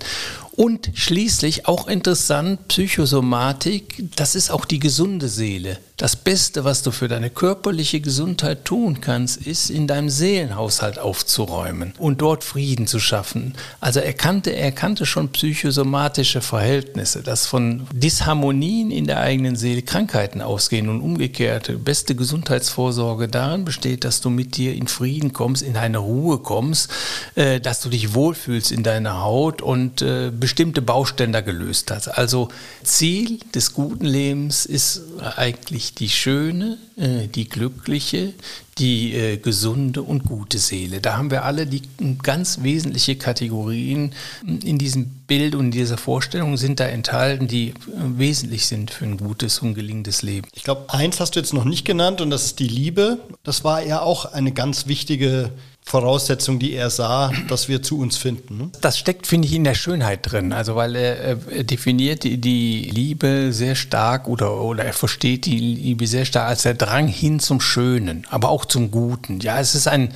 Und 0.53 0.90
schließlich 0.94 1.66
auch 1.66 1.87
interessant, 1.87 2.66
Psychosomatik, 2.68 4.03
das 4.16 4.35
ist 4.35 4.51
auch 4.51 4.64
die 4.64 4.79
gesunde 4.79 5.29
Seele. 5.29 5.79
Das 5.96 6.14
Beste, 6.14 6.64
was 6.64 6.82
du 6.82 6.90
für 6.90 7.09
deine 7.09 7.30
körperliche 7.30 8.00
Gesundheit 8.00 8.66
tun 8.66 9.00
kannst, 9.00 9.38
ist, 9.38 9.70
in 9.70 9.87
deinem 9.87 10.11
Seelenhaushalt 10.11 10.98
aufzuräumen 10.98 11.94
und 11.96 12.20
dort 12.20 12.44
Frieden 12.44 12.87
zu 12.87 13.00
schaffen. 13.00 13.54
Also 13.80 14.00
er 14.00 14.12
kannte, 14.12 14.50
er 14.50 14.72
kannte 14.72 15.06
schon 15.06 15.30
psychosomatische 15.30 16.42
Verhältnisse, 16.42 17.22
dass 17.22 17.46
von 17.46 17.87
Disharmonien 17.94 18.90
in 18.90 19.06
der 19.06 19.20
eigenen 19.20 19.56
Seele 19.56 19.80
Krankheiten 19.80 20.42
ausgehen 20.42 20.90
und 20.90 21.00
umgekehrt. 21.00 21.72
Beste 21.82 22.14
Gesundheitsvorsorge 22.14 23.28
darin 23.28 23.64
besteht, 23.64 24.04
dass 24.04 24.20
du 24.20 24.28
mit 24.28 24.59
dir 24.59 24.74
in 24.74 24.88
Frieden 24.88 25.32
kommst, 25.32 25.62
in 25.62 25.78
eine 25.78 25.98
Ruhe 25.98 26.40
kommst, 26.40 26.90
äh, 27.37 27.59
dass 27.59 27.80
du 27.80 27.88
dich 27.88 28.12
wohlfühlst 28.12 28.70
in 28.70 28.82
deiner 28.82 29.22
Haut 29.22 29.62
und 29.62 30.02
äh, 30.02 30.30
bestimmte 30.30 30.82
Bauständer 30.82 31.40
gelöst 31.40 31.90
hat. 31.90 32.18
Also 32.18 32.50
Ziel 32.82 33.38
des 33.54 33.72
guten 33.72 34.04
Lebens 34.04 34.66
ist 34.66 35.00
eigentlich 35.37 35.86
die 35.94 36.09
schöne, 36.09 36.79
äh, 36.96 37.29
die 37.29 37.49
glückliche, 37.49 38.33
die 38.79 39.14
äh, 39.14 39.37
gesunde 39.38 40.03
und 40.03 40.25
gute 40.25 40.59
Seele. 40.59 41.01
Da 41.01 41.16
haben 41.16 41.31
wir 41.31 41.44
alle 41.44 41.66
die 41.66 41.83
ganz 42.22 42.62
wesentliche 42.62 43.16
Kategorien 43.16 44.12
in 44.44 44.79
diesem 44.79 45.07
Bild 45.27 45.55
und 45.55 45.66
in 45.66 45.70
dieser 45.70 45.99
Vorstellung 45.99 46.57
sind 46.57 46.81
da 46.81 46.87
enthalten, 46.87 47.49
die 47.49 47.68
äh, 47.68 47.75
wesentlich 47.96 48.66
sind 48.66 48.90
für 48.90 49.05
ein 49.05 49.16
gutes 49.16 49.61
und 49.61 49.75
gelingendes 49.75 50.22
Leben. 50.22 50.49
Ich 50.55 50.62
glaube, 50.62 50.87
eins 50.88 51.20
hast 51.20 51.37
du 51.37 51.40
jetzt 51.40 51.55
noch 51.55 51.64
nicht 51.64 51.85
genannt 51.85 52.20
und 52.20 52.31
das 52.31 52.44
ist 52.44 52.59
die 52.59 52.68
Liebe. 52.68 53.18
Das 53.42 53.64
war 53.64 53.83
ja 53.83 54.01
auch 54.01 54.27
eine 54.27 54.53
ganz 54.53 54.87
wichtige 54.87 55.51
Voraussetzung, 55.88 56.59
die 56.59 56.72
er 56.75 56.90
sah, 56.90 57.31
dass 57.46 57.68
wir 57.68 57.81
zu 57.81 58.01
uns 58.01 58.16
finden. 58.16 58.59
Ne? 58.59 58.70
Das 58.81 58.99
steckt, 58.99 59.29
finde 59.29 59.46
ich, 59.46 59.55
in 59.55 59.62
der 59.62 59.75
Schönheit 59.75 60.18
drin. 60.25 60.53
Also 60.53 60.75
weil 60.75 60.96
er, 60.96 61.38
er 61.49 61.62
definiert 61.62 62.25
die, 62.25 62.38
die, 62.38 62.90
Liebe 62.90 63.53
sehr 63.53 63.77
stark 63.77 64.27
oder, 64.27 64.61
oder 64.61 64.85
er 64.85 64.92
versteht 64.92 65.46
die 65.46 65.57
Liebe 65.57 66.09
sehr 66.09 66.25
stark 66.25 66.49
als 66.49 66.62
der 66.62 66.75
Drang 66.75 67.07
hin 67.07 67.38
zum 67.38 67.61
Schönen, 67.61 68.27
aber 68.31 68.49
auch 68.49 68.64
zum 68.64 68.90
Guten. 68.90 69.38
Ja, 69.38 69.61
es 69.61 69.77
ist 69.77 69.87
ein 69.87 70.12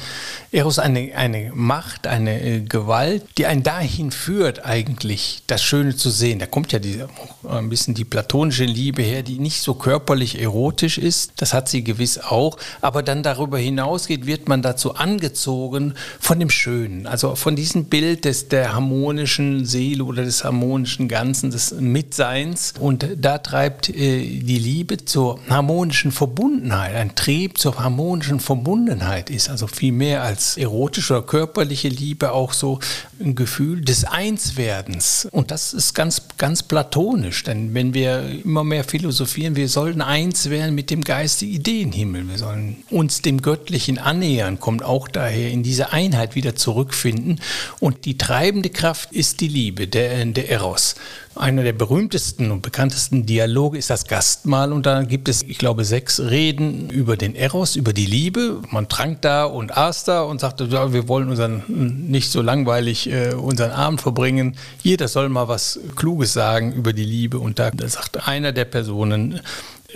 Eros 0.51 0.81
eine, 0.81 1.13
eine 1.15 1.53
Macht, 1.55 2.09
eine 2.09 2.43
äh, 2.43 2.61
Gewalt, 2.63 3.23
die 3.39 3.47
einen 3.47 3.63
dahin 3.63 4.11
führt, 4.11 4.65
eigentlich 4.65 5.45
das 5.47 5.63
Schöne 5.63 5.95
zu 5.95 6.11
sehen. 6.11 6.41
Da 6.41 6.47
kommt 6.47 6.73
ja 6.73 6.81
diese, 6.81 7.09
ein 7.49 7.69
bisschen 7.69 7.95
die 7.95 8.05
platonische 8.05 8.65
Liebe 8.65 9.03
her, 9.03 9.23
die 9.23 9.39
nicht 9.39 9.63
so 9.63 9.75
körperlich 9.75 10.43
erotisch 10.43 10.99
ist. 10.99 11.31
Das 11.37 11.55
hat 11.55 11.69
sie 11.69 11.85
gewiss 11.85 12.19
auch. 12.19 12.57
Aber 12.81 13.05
dann 13.05 13.23
darüber 13.23 13.59
hinausgeht, 13.59 14.27
wird 14.27 14.49
man 14.49 14.63
dazu 14.63 14.97
angezogen, 14.97 15.60
angezogen 15.61 15.95
von 16.19 16.39
dem 16.39 16.51
Schönen, 16.51 17.07
also 17.07 17.35
von 17.35 17.57
diesem 17.57 17.85
Bild 17.85 18.25
des, 18.25 18.49
der 18.49 18.73
harmonischen 18.73 19.65
Seele 19.65 20.05
oder 20.05 20.25
des 20.25 20.45
harmonischen 20.45 21.09
Ganzen, 21.09 21.51
des 21.51 21.73
Mitseins. 21.73 22.75
Und 22.79 23.07
da 23.17 23.39
treibt 23.39 23.89
äh, 23.89 24.21
die 24.21 24.59
Liebe 24.59 25.05
zur 25.05 25.41
harmonischen 25.49 26.13
Verbundenheit, 26.13 26.95
ein 26.95 27.15
Trieb 27.15 27.59
zur 27.59 27.79
harmonischen 27.79 28.41
Verbundenheit 28.41 29.31
ist 29.31 29.49
also 29.51 29.67
viel 29.67 29.93
mehr 29.93 30.23
als 30.23 30.57
erotische 30.57 31.15
oder 31.15 31.23
körperliche 31.23 31.89
Liebe 31.89 32.33
auch 32.33 32.53
so 32.53 32.79
ein 33.21 33.35
Gefühl 33.35 33.83
des 33.83 34.05
Einswerdens. 34.05 35.29
Und 35.31 35.51
das 35.51 35.73
ist 35.73 35.95
ganz, 35.95 36.23
ganz 36.39 36.63
platonisch, 36.63 37.43
denn 37.43 37.75
wenn 37.75 37.95
wir 37.95 38.25
immer 38.45 38.65
mehr 38.65 38.85
philosophieren, 38.85 39.57
wir 39.57 39.69
sollten 39.69 40.01
eins 40.01 40.51
werden 40.51 40.75
mit 40.75 40.91
dem 40.91 41.03
geistigen 41.03 41.53
Ideenhimmel, 41.53 42.29
wir 42.29 42.39
sollen 42.39 42.77
uns 42.91 43.23
dem 43.23 43.43
Göttlichen 43.43 43.99
annähern, 43.99 44.59
kommt 44.61 44.83
auch 44.83 45.09
daher 45.09 45.50
in 45.51 45.63
diese 45.63 45.93
Einheit 45.93 46.35
wieder 46.35 46.55
zurückfinden. 46.55 47.41
Und 47.81 48.05
die 48.05 48.17
treibende 48.17 48.71
Kraft 48.71 49.13
ist 49.13 49.41
die 49.41 49.49
Liebe, 49.49 49.87
der, 49.87 50.25
der 50.25 50.51
Eros. 50.51 50.95
Einer 51.37 51.63
der 51.63 51.73
berühmtesten 51.73 52.51
und 52.51 52.63
bekanntesten 52.63 53.25
Dialoge 53.25 53.79
ist 53.79 53.89
das 53.89 54.07
Gastmahl 54.07 54.73
und 54.73 54.85
da 54.85 55.03
gibt 55.03 55.29
es, 55.29 55.43
ich 55.43 55.59
glaube, 55.59 55.85
sechs 55.85 56.19
Reden 56.19 56.91
über 56.91 57.17
den 57.17 57.37
Eros, 57.37 57.77
über 57.77 57.93
die 57.93 58.07
Liebe. 58.07 58.61
Man 58.71 58.89
trank 58.89 59.23
da 59.23 59.45
und 59.45 59.77
aß 59.77 60.05
da 60.05 60.23
und 60.23 60.41
sagte, 60.41 60.65
ja, 60.65 60.93
wir 60.93 61.07
wollen 61.07 61.29
unseren 61.29 61.63
nicht 62.09 62.31
so 62.31 62.43
langweilig 62.43 63.09
äh, 63.11 63.35
unseren 63.35 63.71
Abend 63.71 64.01
verbringen. 64.01 64.57
Jeder 64.83 65.07
soll 65.07 65.29
mal 65.29 65.47
was 65.47 65.79
Kluges 65.95 66.33
sagen 66.33 66.73
über 66.73 66.93
die 66.93 67.05
Liebe 67.05 67.39
und 67.39 67.59
da 67.59 67.71
sagt 67.87 68.27
einer 68.27 68.53
der 68.53 68.65
Personen, 68.65 69.41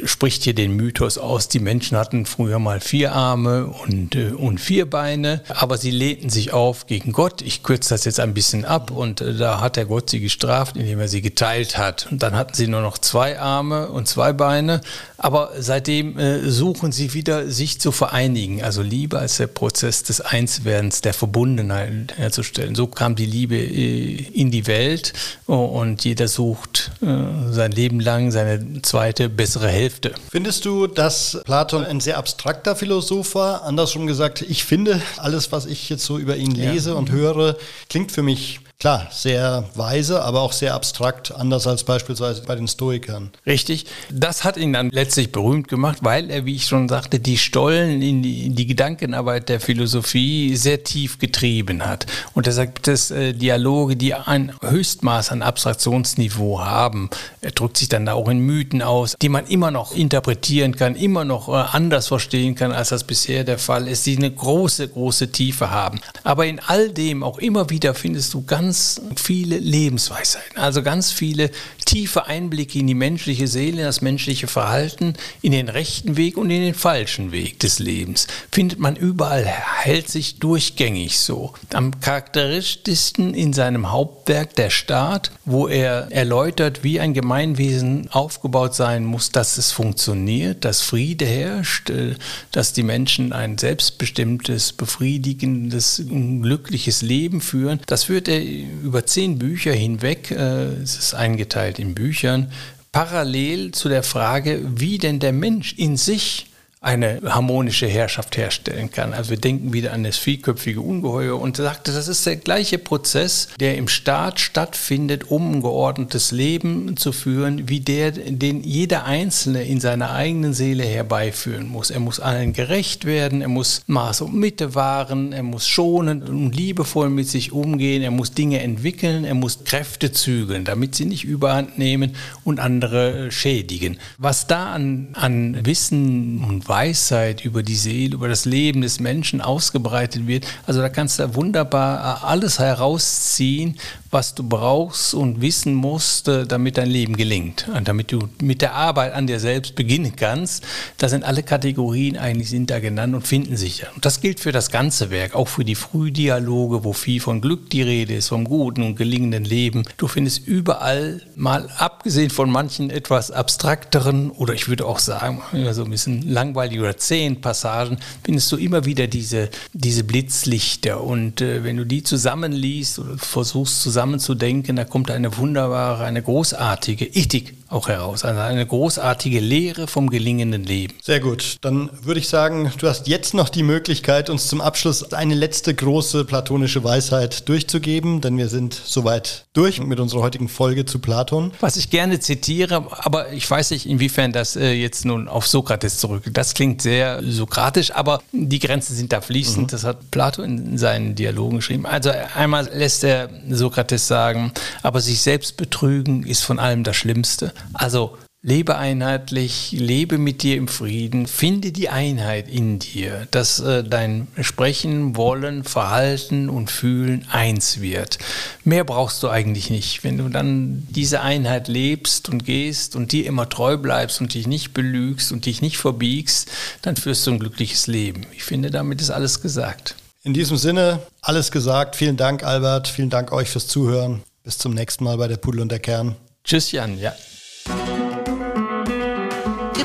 spricht 0.05 0.45
hier 0.45 0.55
den 0.55 0.73
Mythos 0.73 1.19
aus, 1.19 1.49
die 1.49 1.61
Menschen 1.61 1.97
hatten 1.97 2.27
früher 2.27 2.59
mal 2.59 2.81
vier 2.81 3.13
Arme 3.13 3.67
und, 3.67 4.15
äh, 4.15 4.33
und 4.33 4.59
vier 4.59 4.89
Beine, 4.89 5.43
aber 5.49 5.79
sie 5.79 5.91
lehnten 5.91 6.31
sich 6.31 6.53
auf 6.53 6.87
gegen 6.87 7.13
Gott. 7.13 7.43
Ich 7.43 7.63
kürze 7.63 7.91
das 7.91 8.05
jetzt 8.05 8.21
ein 8.21 8.35
bisschen 8.35 8.65
ab 8.65 8.91
und 8.91 9.21
äh, 9.21 9.35
da 9.35 9.61
hat 9.61 9.77
der 9.77 9.87
Gott 9.87 10.11
sie 10.11 10.21
gestraft, 10.21 10.77
indem 10.77 11.01
er 11.01 11.09
sie 11.09 11.23
geteilt 11.23 11.79
hat. 11.79 12.09
Und 12.11 12.23
dann 12.23 12.35
hatten 12.35 12.55
sie 12.55 12.67
nur 12.67 12.81
noch 12.81 12.99
zwei 12.99 13.39
Arme 13.39 13.89
und 13.89 14.09
zwei 14.09 14.33
Beine, 14.33 14.81
aber 15.17 15.53
seitdem 15.59 16.19
äh, 16.19 16.51
suchen 16.51 16.93
sie 16.93 17.15
wieder, 17.15 17.49
sich 17.49 17.81
zu 17.81 17.93
vereinigen. 17.93 18.63
Also 18.63 18.83
Liebe 18.83 19.19
als 19.19 19.37
der 19.37 19.47
Prozess 19.47 20.03
des 20.03 20.21
Einswerdens, 20.21 21.01
der 21.01 21.15
Verbundenheit 21.15 22.15
herzustellen. 22.17 22.75
So 22.75 22.87
kam 22.87 23.15
die 23.15 23.27
Liebe 23.27 23.57
äh, 23.57 24.27
in 24.35 24.51
die 24.51 24.67
Welt 24.67 25.13
und 25.47 26.05
jeder 26.05 26.29
sucht 26.29 26.91
äh, 27.01 27.53
sein 27.53 27.73
Leben 27.73 28.01
lang 28.01 28.31
seine 28.31 28.83
zweite, 28.83 29.29
bessere 29.29 29.69
Hälfte 29.69 29.84
Hälfte. 29.85 30.15
Findest 30.31 30.65
du, 30.65 30.87
dass 30.87 31.43
Platon 31.45 31.85
ein 31.85 32.01
sehr 32.01 32.17
abstrakter 32.17 32.75
Philosoph 32.75 33.35
war? 33.35 33.65
Andersrum 33.65 34.07
gesagt, 34.07 34.41
ich 34.41 34.65
finde, 34.65 35.03
alles, 35.19 35.53
was 35.53 35.67
ich 35.67 35.91
jetzt 35.91 36.07
so 36.07 36.17
über 36.17 36.37
ihn 36.39 36.53
lese 36.53 36.91
ja. 36.91 36.97
und 36.97 37.11
höre, 37.11 37.59
klingt 37.91 38.11
für 38.11 38.23
mich 38.23 38.61
klar, 38.79 39.09
sehr 39.11 39.65
weise, 39.75 40.23
aber 40.23 40.43
auch 40.43 40.53
sehr 40.53 40.75
abstrakt, 40.75 41.35
anders 41.35 41.67
als 41.67 41.85
beispielsweise 41.85 42.43
bei 42.43 42.55
den 42.55 42.69
Stoikern. 42.69 43.31
Richtig. 43.47 43.87
Das 44.11 44.45
hat 44.45 44.57
ihn 44.57 44.73
dann 44.73 44.91
letztlich 44.91 45.33
berühmt 45.33 45.69
gemacht, 45.69 45.99
weil 46.03 46.31
er, 46.31 46.45
wie 46.45 46.55
ich 46.55 46.67
schon 46.67 46.89
sagte, 46.89 47.19
die 47.19 47.39
Stollen 47.39 48.03
in 48.03 48.23
die, 48.23 48.47
in 48.47 48.55
die 48.55 48.67
Gedankenarbeit 48.67 49.49
der 49.49 49.61
Philosophie 49.61 50.57
sehr 50.57 50.85
tief 50.85 51.19
getrieben 51.19 51.87
hat. 51.87 52.07
Und 52.35 52.47
deshalb 52.47 52.75
gibt 52.75 52.89
es 52.89 53.11
äh, 53.11 53.33
Dialoge, 53.33 53.97
die 53.97 54.15
ein 54.15 54.53
Höchstmaß 54.61 55.31
an 55.31 55.43
Abstraktionsniveau 55.43 56.61
haben. 56.61 57.11
Er 57.41 57.53
drückt 57.53 57.79
sich 57.79 57.89
dann 57.89 58.09
auch 58.09 58.29
in 58.29 58.41
Mythen 58.41 58.83
aus, 58.83 59.17
die 59.21 59.29
man 59.29 59.47
immer 59.47 59.71
noch 59.71 59.95
interpretieren 59.95 60.77
kann, 60.77 60.95
immer 60.95 61.25
noch 61.25 61.49
äh, 61.49 61.53
anders 61.53 62.09
verstehen 62.09 62.55
kann, 62.55 62.73
als 62.73 62.91
das 62.91 63.05
bisher 63.05 63.45
der 63.45 63.59
Fall 63.59 63.89
ist, 63.89 64.05
die 64.07 64.17
eine 64.17 64.31
große, 64.31 64.89
große 64.89 65.33
Tiefe 65.33 65.71
haben. 65.71 66.01
Aber 66.23 66.47
in 66.47 66.61
all 66.61 66.91
dem 66.91 67.23
auch 67.23 67.39
immer 67.39 67.71
wieder 67.71 67.95
findest 67.95 68.35
du 68.35 68.45
ganz 68.45 68.64
ganz 68.65 68.99
viele 69.17 69.59
Lebensweisheiten, 69.59 70.57
also 70.57 70.83
ganz 70.83 71.13
viele 71.13 71.51
tiefe 71.85 72.25
Einblicke 72.25 72.79
in 72.79 72.87
die 72.87 72.95
menschliche 72.95 73.47
Seele, 73.47 73.81
in 73.81 73.85
das 73.85 74.01
menschliche 74.01 74.47
Verhalten, 74.47 75.13
in 75.43 75.53
den 75.53 75.69
rechten 75.69 76.17
Weg 76.17 76.39
und 76.39 76.49
in 76.49 76.63
den 76.63 76.73
falschen 76.73 77.31
Weg 77.31 77.61
des 77.61 77.79
Lebens. 77.79 78.27
Findet 78.51 78.79
man 78.79 78.97
überall, 78.97 79.45
hält 79.45 80.09
sich 80.09 80.39
durchgängig 80.39 81.19
so. 81.19 81.53
Am 81.75 82.01
charakteristischsten 82.01 83.35
in 83.35 83.53
seinem 83.53 83.93
Hauptwerk 83.93 84.57
Der 84.57 84.71
Staat, 84.71 85.31
wo 85.45 85.69
er 85.69 86.11
erläutert, 86.11 86.83
wie 86.83 87.01
ein 87.01 87.13
Gemeinwesen 87.13 88.09
aufgebaut 88.13 88.75
sein 88.75 89.05
muss, 89.05 89.31
dass 89.31 89.59
es 89.59 89.73
funktioniert, 89.73 90.65
dass 90.65 90.81
Friede 90.81 91.27
herrscht, 91.27 91.91
äh, 91.91 92.15
dass 92.51 92.73
die 92.73 92.83
Menschen 92.83 93.35
ein 93.35 93.59
selbstbestimmtes, 93.59 94.73
befriedigendes, 94.73 96.03
glückliches 96.09 97.03
Leben 97.03 97.43
führen. 97.43 97.81
Das 97.87 98.05
führt 98.05 98.27
er 98.29 98.54
über 98.63 99.07
zehn 99.07 99.39
Bücher 99.39 99.73
hinweg, 99.73 100.31
äh, 100.31 100.65
es 100.83 100.97
ist 100.97 101.15
eingeteilt 101.15 101.79
in 101.79 101.95
Büchern, 101.95 102.51
parallel 102.93 103.73
zu 103.73 103.89
der 103.89 104.03
Frage, 104.03 104.61
wie 104.77 104.99
denn 104.99 105.19
der 105.19 105.33
Mensch 105.33 105.75
in 105.77 105.97
sich 105.97 106.47
eine 106.85 107.21
harmonische 107.25 107.87
Herrschaft 107.87 108.37
herstellen 108.37 108.91
kann. 108.91 109.15
Also 109.15 109.31
wir 109.31 109.39
denken 109.39 109.73
wieder 109.73 109.93
an 109.95 110.05
das 110.05 110.19
vierköpfige 110.19 110.83
Ungeheuer 110.83 111.41
und 111.41 111.57
sagte, 111.57 111.93
das 111.93 112.09
ist 112.09 112.27
der 112.27 112.37
gleiche 112.37 112.79
Prozess, 112.79 113.49
der 113.59 113.79
im 113.79 113.89
Staat 113.89 114.39
stattfindet, 114.39 115.31
um 115.31 115.53
ein 115.53 115.63
geordnetes 115.63 116.31
Leben 116.31 116.97
zu 116.99 117.13
führen, 117.13 117.71
wie 117.71 117.81
der, 117.81 118.11
den 118.11 118.63
jeder 118.63 119.07
Einzelne 119.07 119.65
in 119.65 119.81
seiner 119.81 120.13
eigenen 120.13 120.53
Seele 120.53 120.85
herbeiführen 120.85 121.69
muss. 121.69 121.91
Er 121.91 122.01
muss 122.01 122.21
allen 122.21 122.53
gerecht 122.53 123.07
werden, 123.07 123.41
er 123.41 123.49
muss 123.49 123.83
Maß 123.87 124.21
und 124.21 124.35
Mitte 124.35 124.75
wahren, 124.75 125.33
er 125.33 125.43
muss 125.43 125.67
schonend 125.67 126.29
und 126.29 126.55
liebevoll 126.55 127.09
mit 127.09 127.29
sich 127.29 127.53
umgehen, 127.53 128.03
er 128.03 128.11
muss 128.11 128.33
Dinge 128.33 128.61
entwickeln, 128.61 129.25
er 129.25 129.35
muss 129.35 129.65
Kräfte 129.65 130.13
zügeln, 130.13 130.67
damit 130.67 130.95
sie 130.95 131.07
nicht 131.07 131.25
überhand 131.25 131.79
nehmen 131.79 132.15
und 132.45 132.61
andere 132.61 133.31
schädigen. 133.31 133.99
Was 134.19 134.47
da 134.47 134.73
an, 134.75 135.09
an 135.15 135.65
Wissen 135.65 136.45
und 136.45 136.69
Weisheit 136.75 137.45
über 137.45 137.63
die 137.63 137.77
Seele, 137.77 138.15
über 138.15 138.27
das 138.27 138.47
Leben 138.47 138.81
des 138.81 138.99
Menschen 138.99 139.41
ausgebreitet 139.41 140.27
wird. 140.27 140.45
Also 140.67 140.81
da 140.81 140.89
kannst 140.89 141.21
du 141.21 141.35
wunderbar 141.37 142.25
alles 142.25 142.59
herausziehen, 142.59 143.79
was 144.11 144.35
du 144.35 144.43
brauchst 144.43 145.13
und 145.13 145.41
wissen 145.41 145.75
musst, 145.75 146.29
äh, 146.29 146.47
damit 146.47 146.79
dein 146.79 146.89
Leben 146.89 147.17
gelingt. 147.17 147.69
Und 147.77 147.89
damit 147.89 148.13
du 148.13 148.29
mit 148.41 148.63
der 148.63 148.75
Arbeit 148.75 149.13
an 149.13 149.27
dir 149.27 149.41
selbst 149.41 149.75
beginnen 149.75 150.15
kannst. 150.17 150.65
Da 150.99 151.09
sind 151.09 151.25
alle 151.25 151.43
Kategorien 151.43 152.17
eigentlich 152.17 152.49
sind 152.51 152.71
da 152.71 152.79
genannt 152.79 153.15
und 153.15 153.27
finden 153.27 153.57
sich 153.57 153.81
da. 153.81 153.89
Und 153.95 154.05
das 154.05 154.21
gilt 154.21 154.41
für 154.41 154.53
das 154.53 154.71
ganze 154.71 155.11
Werk, 155.11 155.35
auch 155.35 155.49
für 155.49 155.65
die 155.65 155.75
Frühdialoge, 155.75 156.85
wo 156.85 156.93
viel 156.93 157.21
von 157.21 157.41
Glück 157.41 157.71
die 157.71 157.83
Rede 157.83 158.15
ist, 158.15 158.29
vom 158.29 158.45
guten 158.45 158.83
und 158.83 158.97
gelingenden 158.97 159.45
Leben. 159.45 159.85
Du 159.97 160.07
findest 160.07 160.47
überall, 160.47 161.21
mal 161.35 161.69
abgesehen 161.77 162.31
von 162.31 162.51
manchen 162.51 162.91
etwas 162.91 163.33
abstrakteren 163.33 164.31
oder 164.31 164.55
ich 164.55 164.69
würde 164.69 164.87
auch 164.87 165.01
sagen, 165.01 165.43
so 165.73 165.85
ein 165.85 165.91
bisschen 165.91 166.23
langweilig 166.65 166.81
oder 166.81 166.97
zehn 166.97 167.41
Passagen, 167.41 167.99
findest 168.23 168.51
du 168.53 168.57
immer 168.57 168.85
wieder 168.85 169.07
diese, 169.07 169.51
diese 169.73 170.05
Blitzlichter. 170.05 171.03
Und 171.03 171.41
äh, 171.41 171.65
wenn 171.65 171.77
du 171.77 171.85
die 171.85 172.03
zusammenliest 172.03 172.99
oder 172.99 173.19
versuchst 173.19 173.81
zusammen 173.81 174.19
zusammenzudenken, 174.19 174.77
da 174.77 174.85
kommt 174.85 175.11
eine 175.11 175.37
wunderbare, 175.37 176.05
eine 176.05 176.23
großartige 176.23 177.07
Ethik 177.07 177.55
auch 177.75 177.89
heraus. 177.89 178.25
Also 178.25 178.41
eine 178.41 178.65
großartige 178.65 179.41
Lehre 179.41 179.87
vom 179.87 180.09
gelingenden 180.09 180.65
Leben. 180.65 180.95
Sehr 181.03 181.21
gut. 181.21 181.57
Dann 181.61 181.91
würde 182.03 182.21
ich 182.21 182.29
sagen, 182.29 182.73
du 182.79 182.89
hast 182.89 183.09
jetzt 183.09 183.35
noch 183.35 183.49
die 183.49 183.65
Möglichkeit, 183.65 184.31
uns 184.31 184.49
zum 184.49 184.61
Abschluss 184.61 185.13
eine 185.13 185.35
letzte 185.35 185.75
große 185.75 186.25
platonische 186.25 186.85
Weisheit 186.85 187.49
durchzugeben, 187.49 188.21
denn 188.21 188.39
wir 188.39 188.49
sind 188.49 188.75
soweit 188.75 189.47
durch 189.53 189.81
mit 189.81 189.99
unserer 190.01 190.23
heutigen 190.23 190.49
Folge 190.49 190.87
zu 190.87 191.01
Platon. 191.01 191.53
Was 191.61 191.77
ich 191.77 191.91
gerne 191.91 192.21
zitiere, 192.21 192.87
aber 192.91 193.33
ich 193.33 193.51
weiß 193.51 193.71
nicht, 193.73 193.87
inwiefern 193.87 194.33
das 194.33 194.57
äh, 194.57 194.73
jetzt 194.73 195.05
nun 195.05 195.29
auf 195.29 195.47
Sokrates 195.47 195.99
zurückgeht. 195.99 196.37
Das 196.37 196.55
klingt 196.55 196.81
sehr 196.81 197.23
sokratisch, 197.25 197.91
aber 197.93 198.23
die 198.33 198.61
Grenzen 198.61 198.95
sind 198.95 199.13
da 199.13 199.21
fließend. 199.21 199.67
Mhm. 199.67 199.71
Das 199.71 199.85
hat 199.85 200.11
Plato 200.13 200.43
in 200.43 200.79
seinen 200.79 201.17
Dialogen 201.17 201.57
geschrieben. 201.57 201.87
Also 201.87 202.11
einmal 202.37 202.69
lässt 202.73 203.03
er 203.03 203.29
Sokrates 203.51 204.07
sagen, 204.07 204.53
aber 204.83 205.01
sich 205.01 205.21
selbst 205.21 205.57
betrügen 205.57 206.25
ist 206.25 206.43
von 206.43 206.61
allem 206.61 206.85
das 206.85 206.97
Schlimmste. 206.97 207.53
Also 207.73 208.17
Lebe 208.47 208.77
einheitlich, 208.77 209.73
lebe 209.73 210.19
mit 210.19 210.43
dir 210.43 210.57
im 210.57 210.69
Frieden, 210.69 211.27
finde 211.27 211.73
die 211.73 211.89
Einheit 211.89 212.47
in 212.47 212.79
dir, 212.79 213.27
dass 213.31 213.59
äh, 213.59 213.83
dein 213.83 214.29
Sprechen, 214.39 215.17
Wollen, 215.17 215.65
Verhalten 215.65 216.51
und 216.51 216.71
Fühlen 216.71 217.27
eins 217.31 217.81
wird. 217.81 218.19
Mehr 218.63 218.85
brauchst 218.85 219.23
du 219.23 219.31
eigentlich 219.31 219.71
nicht. 219.71 220.05
Wenn 220.05 220.19
du 220.19 220.29
dann 220.29 220.87
diese 220.91 221.23
Einheit 221.23 221.69
lebst 221.69 222.29
und 222.29 222.45
gehst 222.45 222.97
und 222.97 223.13
dir 223.13 223.25
immer 223.25 223.49
treu 223.49 223.79
bleibst 223.79 224.21
und 224.21 224.35
dich 224.35 224.47
nicht 224.47 224.75
belügst 224.75 225.33
und 225.33 225.47
dich 225.47 225.63
nicht 225.63 225.79
verbiegst, 225.79 226.51
dann 226.83 226.97
führst 226.97 227.27
du 227.27 227.31
ein 227.31 227.39
glückliches 227.39 227.87
Leben. 227.87 228.27
Ich 228.37 228.45
finde, 228.45 228.71
damit 228.71 229.01
ist 229.01 229.09
alles 229.09 229.41
gesagt. 229.41 229.95
In 230.23 230.35
diesem 230.35 230.59
Sinne, 230.59 231.01
alles 231.23 231.51
gesagt. 231.51 231.97
Vielen 231.97 232.19
Dank, 232.19 232.45
Albert. 232.45 232.89
Vielen 232.89 233.09
Dank 233.09 233.33
euch 233.33 233.49
fürs 233.49 233.69
Zuhören. 233.69 234.23
Bis 234.43 234.59
zum 234.59 234.75
nächsten 234.75 235.03
Mal 235.05 235.17
bei 235.17 235.29
der 235.29 235.39
Pudel 235.39 235.63
und 235.63 235.73
der 235.73 235.81
Kern. 235.81 236.17
Tschüss, 236.45 236.71
Jan. 236.73 236.99
Ja. 236.99 237.15